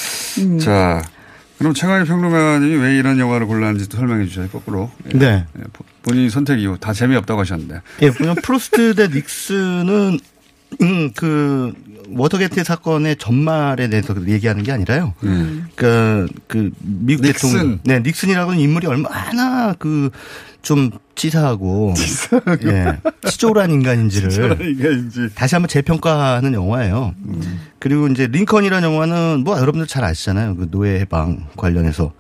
음. 0.43 0.59
자, 0.59 1.03
그럼 1.59 1.75
최광희 1.75 2.07
평론가님이 2.07 2.77
왜 2.77 2.97
이런 2.97 3.19
영화를 3.19 3.47
골랐는지 3.47 3.89
또 3.89 3.97
설명해 3.99 4.27
주셔요, 4.27 4.49
거꾸로. 4.49 4.91
예. 5.13 5.19
네. 5.19 5.47
예, 5.59 5.63
보- 5.73 5.85
본인 6.03 6.31
선택 6.31 6.61
이후 6.61 6.77
다 6.79 6.93
재미없다고 6.93 7.41
하셨는데. 7.41 7.81
예, 8.03 8.11
보면 8.11 8.37
프로스트 8.43 8.95
대 8.95 9.09
닉슨은 9.09 10.19
음, 10.83 11.11
그 11.15 11.73
워터게이트 12.11 12.63
사건의 12.65 13.17
전말에 13.17 13.89
대해서 13.89 14.15
얘기하는 14.27 14.63
게 14.63 14.73
아니라요. 14.73 15.15
음. 15.25 15.67
그러니까 15.75 16.33
그 16.47 16.71
미국 16.81 17.23
닉슨. 17.27 17.49
대통령, 17.51 17.79
네 17.85 18.01
닉슨이라고는 18.01 18.61
인물이 18.61 18.87
얼마나 18.87 19.73
그 19.75 20.11
좀 20.63 20.91
치사하고, 21.15 21.95
예, 22.65 22.99
치졸한 23.29 23.71
인간인지를 23.71 24.31
치졸한 24.31 24.59
인간인지. 24.61 25.29
다시 25.37 25.55
한번 25.55 25.69
재평가하는 25.69 26.55
영화예요. 26.55 27.15
그리고 27.79 28.09
이제 28.09 28.27
링컨이라는 28.27 28.89
영화는 28.93 29.45
뭐 29.45 29.61
여러분들 29.61 29.87
잘 29.87 30.03
아시잖아요. 30.03 30.57
그 30.57 30.69
노예 30.69 30.99
해방 30.99 31.47
관련해서 31.57 32.13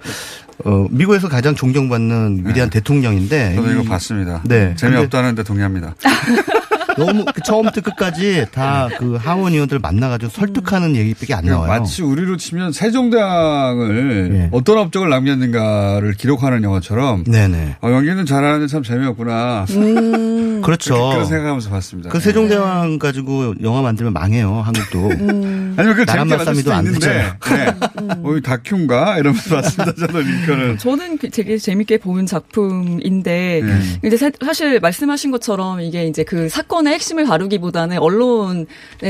어 0.64 0.86
미국에서 0.92 1.28
가장 1.28 1.56
존경받는 1.56 2.44
위대한 2.46 2.70
대통령인데 2.70 3.48
네. 3.48 3.54
저도 3.56 3.72
이거 3.72 3.82
이- 3.82 3.86
봤습니다. 3.86 4.40
네. 4.44 4.76
재미없다는데 4.76 5.42
동의합니다. 5.42 5.96
너무 6.96 7.24
그 7.34 7.40
처음부터 7.42 7.80
끝까지 7.82 8.46
다 8.52 8.88
그 8.98 9.16
하원 9.16 9.52
의원들 9.52 9.78
만나가지고 9.78 10.30
설득하는 10.30 10.96
얘기밖에 10.96 11.34
안 11.34 11.44
나와요. 11.44 11.68
마치 11.68 12.02
우리로 12.02 12.36
치면 12.36 12.72
세종대왕을 12.72 14.48
어떤 14.52 14.78
업적을 14.78 15.08
남겼는가를 15.08 16.14
기록하는 16.14 16.62
영화처럼 16.62 17.24
네네. 17.24 17.76
어, 17.82 17.90
연기는 17.90 18.24
잘하는데 18.24 18.66
참 18.68 18.82
재미없구나. 18.82 19.66
음. 19.70 20.62
그렇죠. 20.64 20.94
그렇게, 20.94 21.14
그런 21.14 21.26
생각하면서 21.26 21.70
봤습니다. 21.70 22.10
그 22.10 22.20
세종대왕 22.20 22.98
가지고 22.98 23.54
영화 23.62 23.82
만들면 23.82 24.12
망해요 24.12 24.62
한국도. 24.62 24.98
아니면 25.10 25.76
그 25.76 25.82
재밌게 25.84 26.04
나랏말싸미도 26.06 26.72
안 26.72 26.86
있는데, 26.86 27.06
되잖아요. 27.06 27.34
네. 27.40 28.14
어, 28.22 28.36
이 28.36 28.42
다큐인가 28.42 29.18
이러면서 29.18 29.56
봤습니다. 29.56 29.94
저도 29.94 30.20
링컨을. 30.20 30.78
저는 30.78 31.18
그 31.18 31.30
되게 31.30 31.58
재밌게 31.58 31.98
본 31.98 32.26
작품인데 32.26 33.60
네. 33.64 33.98
근데 34.00 34.16
사, 34.16 34.30
사실 34.44 34.80
말씀하신 34.80 35.30
것처럼 35.30 35.80
이게 35.80 36.06
이제 36.06 36.24
그 36.24 36.48
사건 36.48 36.85
의 36.86 36.94
핵심을 36.94 37.24
다루기보다는 37.26 37.98
언론에 37.98 38.64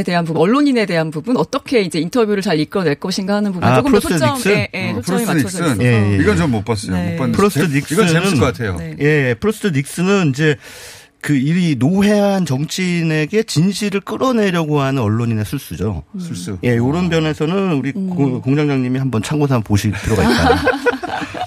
대한 0.05 0.25
부분, 0.25 0.43
언론인에 0.43 0.87
대한 0.87 1.11
부분 1.11 1.37
어떻게 1.37 1.81
이제 1.83 1.99
인터뷰를 1.99 2.43
잘 2.43 2.59
이끌어낼 2.61 2.95
것인가 2.97 3.35
하는 3.37 3.53
부분 3.53 3.69
아, 3.69 3.77
조금 3.77 3.93
더 3.93 3.99
프로스트 4.01 4.19
초점, 4.19 4.35
닉슨? 4.37 4.51
예, 4.53 4.69
예, 4.75 4.91
어, 4.91 4.95
초점이 4.97 5.25
맞춰져 5.27 5.35
닉슨. 5.35 5.65
있어서 5.67 5.83
예, 5.85 6.13
예. 6.13 6.19
이건 6.23 6.37
전 6.37 6.51
못 6.51 6.65
봤어요. 6.65 6.93
네. 6.97 7.11
못 7.13 7.17
봤는데 7.19 7.37
프로스트 7.37 7.69
재- 7.69 7.75
닉슨은 7.75 8.03
이건 8.05 8.13
재밌을 8.15 8.39
것 8.41 8.47
같아요. 8.47 8.77
네. 8.77 8.97
예, 9.01 9.35
프로스트 9.41 9.69
닉슨은 9.69 10.31
이제 10.31 10.57
그이 11.23 11.75
노회한 11.79 12.47
정치인에게 12.47 13.43
진실을 13.43 14.01
끌어내려고 14.03 14.81
하는 14.81 15.03
언론인의 15.03 15.45
술수죠. 15.45 16.05
술수. 16.21 16.59
예, 16.65 16.75
이런 16.75 17.09
변에서는 17.09 17.73
우리 17.73 17.93
음. 17.97 18.11
고- 18.11 18.41
공장장님이 18.43 18.99
한번 18.99 19.23
참고서 19.23 19.55
한번 19.55 19.65
보실 19.67 19.91
필요가 19.93 20.23
있다. 20.23 20.63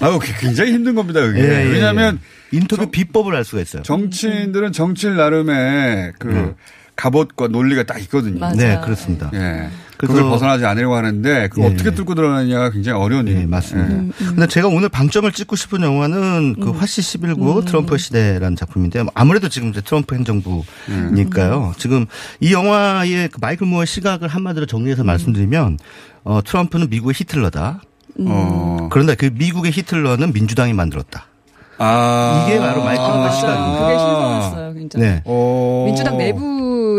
아유, 0.02 0.18
굉장히 0.40 0.72
힘든 0.72 0.94
겁니다, 0.94 1.20
그게. 1.20 1.40
예, 1.40 1.44
예, 1.44 1.68
왜냐하면 1.70 2.20
인터뷰 2.52 2.90
비법을 2.90 3.34
알 3.34 3.44
수가 3.44 3.62
있어요. 3.62 3.82
정치인들은 3.82 4.72
정치인 4.72 5.16
나름의 5.16 6.12
그 6.18 6.54
갑옷과 6.96 7.48
논리가 7.48 7.84
딱 7.84 8.00
있거든요. 8.02 8.38
맞아요. 8.40 8.56
네, 8.56 8.80
그렇습니다. 8.84 9.30
예. 9.34 9.68
그래서- 9.96 10.14
그걸 10.14 10.30
벗어나지 10.30 10.64
않으려고 10.64 10.96
하는데 10.96 11.48
그걸 11.48 11.64
예. 11.70 11.74
어떻게 11.74 11.90
뚫고 11.94 12.14
들어가느냐가 12.14 12.70
굉장히 12.70 12.98
어려운 12.98 13.26
일이에요. 13.28 13.48
맞습니다. 13.48 13.94
음, 13.94 14.12
근데 14.18 14.46
제가 14.46 14.68
오늘 14.68 14.88
방점을 14.88 15.30
찍고 15.30 15.56
싶은 15.56 15.82
영화는 15.82 16.56
그 16.60 16.70
화씨 16.70 17.00
11구 17.02 17.58
음. 17.58 17.64
트럼프 17.66 17.96
시대라는 17.98 18.56
작품인데 18.56 19.04
아무래도 19.14 19.48
지금 19.48 19.70
이제 19.70 19.80
트럼프 19.82 20.14
행정부니까요. 20.14 21.74
지금 21.78 22.06
이 22.40 22.52
영화의 22.52 23.28
그 23.28 23.38
마이클 23.40 23.66
무어의 23.66 23.86
시각을 23.86 24.28
한마디로 24.28 24.66
정리해서 24.66 25.04
말씀드리면 25.04 25.78
어, 26.24 26.40
트럼프는 26.44 26.88
미국의 26.90 27.14
히틀러다. 27.16 27.82
어. 28.26 28.88
그런데 28.90 29.14
그 29.14 29.30
미국의 29.32 29.72
히틀러는 29.72 30.32
민주당이 30.32 30.72
만들었다. 30.72 31.26
아. 31.80 32.44
이게 32.46 32.58
바로 32.58 32.82
무어의 32.82 32.98
맞아요. 32.98 33.30
시각입니다. 33.32 33.80
그게 33.86 33.98
신선했어요, 33.98 34.74
굉장히. 34.74 35.06
네. 35.06 35.22
민주당 35.86 36.18
내부 36.18 36.49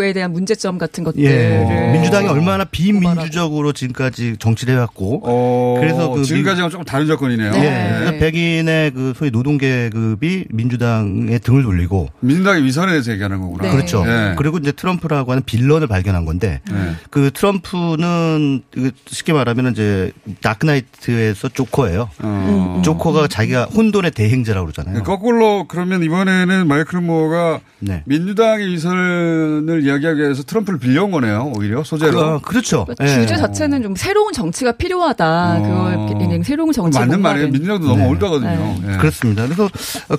에 0.04 0.14
대한 0.14 0.32
문제점 0.32 0.78
같은 0.78 1.04
것들을 1.04 1.26
예. 1.26 1.92
민주당이 1.92 2.28
얼마나 2.28 2.64
비민주적으로 2.64 3.74
지금까지 3.74 4.38
정치를 4.40 4.76
해왔고 4.76 5.22
어, 5.24 5.78
그래서 5.80 6.10
그 6.10 6.24
지금까지는 6.24 6.70
조금 6.70 6.86
다른 6.86 7.08
접근이네요. 7.08 7.54
예. 7.56 7.96
그래서 8.00 8.12
백인의 8.18 8.92
그 8.92 9.14
소위 9.16 9.32
노동계급이 9.32 10.46
민주당에 10.50 11.38
등을 11.40 11.64
돌리고 11.64 12.10
민주당의 12.22 12.64
위선에 12.64 12.92
대해서 12.92 13.12
얘기하는 13.12 13.42
거구나. 13.42 13.72
그렇죠. 13.72 14.04
예. 14.08 14.36
그리고 14.38 14.58
이제 14.58 14.72
트럼프라고 14.72 15.32
하는 15.32 15.44
빌런을 15.44 15.88
발견한 15.88 16.26
건데 16.26 16.62
네. 16.72 16.96
그 17.10 17.32
트럼프는 17.34 18.64
그 18.72 18.92
쉽게 19.08 19.34
말하면 19.34 19.72
이제 19.72 20.12
다크나이트에서 20.42 21.50
조커예요. 21.50 22.10
어. 22.20 22.82
조커가 22.84 23.28
자기가 23.28 23.66
혼돈의 23.66 24.12
대행자라고 24.12 24.68
그러잖아요. 24.68 25.04
거꾸로 25.04 25.66
그러면 25.68 26.04
이번에는 26.04 26.68
마이클 26.68 27.02
무어가 27.02 27.60
네. 27.80 28.04
민주당의 28.06 28.68
위선을 28.70 29.81
이야기하기 29.82 30.20
위해서 30.22 30.44
트럼프를 30.44 30.80
빌려온 30.80 31.12
거네요. 31.12 31.52
오히려 31.56 31.84
소재로. 31.84 32.42
그, 32.42 32.56
렇죠 32.56 32.86
그러니까 32.86 33.22
주제 33.22 33.36
자체는 33.36 33.84
좀 33.84 33.96
새로운 33.96 34.34
정치가 34.34 34.72
필요하다. 34.72 35.62
그걸 35.62 36.08
그냥 36.18 36.44
새로운 36.44 36.72
정치 36.72 36.98
어. 36.98 37.02
맞는 37.02 37.22
말이에요. 37.22 37.50
민주당도 37.50 37.88
너무 37.88 38.00
네. 38.00 38.08
올드하거든요. 38.08 38.76
예. 38.88 38.98
그렇습니다. 38.98 39.44
그래서 39.44 39.70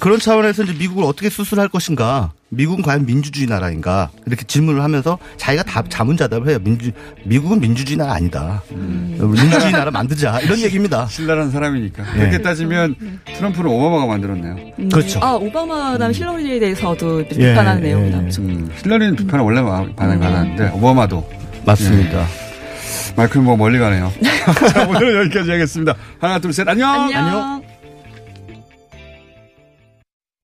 그런 0.00 0.18
차원에서 0.18 0.64
이제 0.64 0.72
미국을 0.74 1.04
어떻게 1.04 1.30
수술할 1.30 1.68
것인가, 1.68 2.32
미국은 2.52 2.82
과연 2.82 3.06
민주주의 3.06 3.46
나라인가 3.46 4.10
이렇게 4.26 4.44
질문을 4.44 4.82
하면서 4.82 5.18
자기가 5.38 5.62
답 5.64 5.88
자문자답을 5.88 6.48
해요. 6.48 6.58
민주 6.62 6.90
미국은 7.24 7.60
민주주의 7.60 7.96
나라 7.96 8.12
아니다. 8.12 8.62
민주주의 8.68 9.72
나라 9.72 9.90
만들자 9.90 10.40
이런 10.40 10.58
얘기입니다. 10.58 11.06
신랄한 11.06 11.50
사람이니까. 11.50 12.04
예. 12.14 12.18
그렇게 12.18 12.42
따지면 12.42 12.94
트럼프는 13.24 13.70
오바마가 13.70 14.06
만들었네요. 14.06 14.56
음. 14.78 14.88
그렇죠. 14.90 15.18
아 15.22 15.32
오바마나 15.32 16.12
힐러리에 16.12 16.58
대해서도 16.58 17.22
예, 17.22 17.28
비판하는 17.28 17.82
예, 17.84 17.86
내용이 17.88 18.08
예. 18.08 18.10
나오죠. 18.10 18.42
음, 18.42 18.70
힐러리는 18.84 19.16
비판을 19.16 19.44
원래 19.44 19.62
반응 19.96 20.20
받았는데 20.20 20.70
오바마도 20.74 21.26
맞습니다. 21.64 22.20
예. 22.20 22.52
마이클 23.16 23.40
뭐 23.40 23.56
멀리 23.56 23.78
가네요. 23.78 24.12
자, 24.72 24.86
오늘은 24.86 25.24
여기까지 25.24 25.50
하겠습니다. 25.50 25.94
하나, 26.20 26.38
둘, 26.38 26.52
셋, 26.52 26.68
안녕. 26.68 26.90
안녕. 26.90 27.71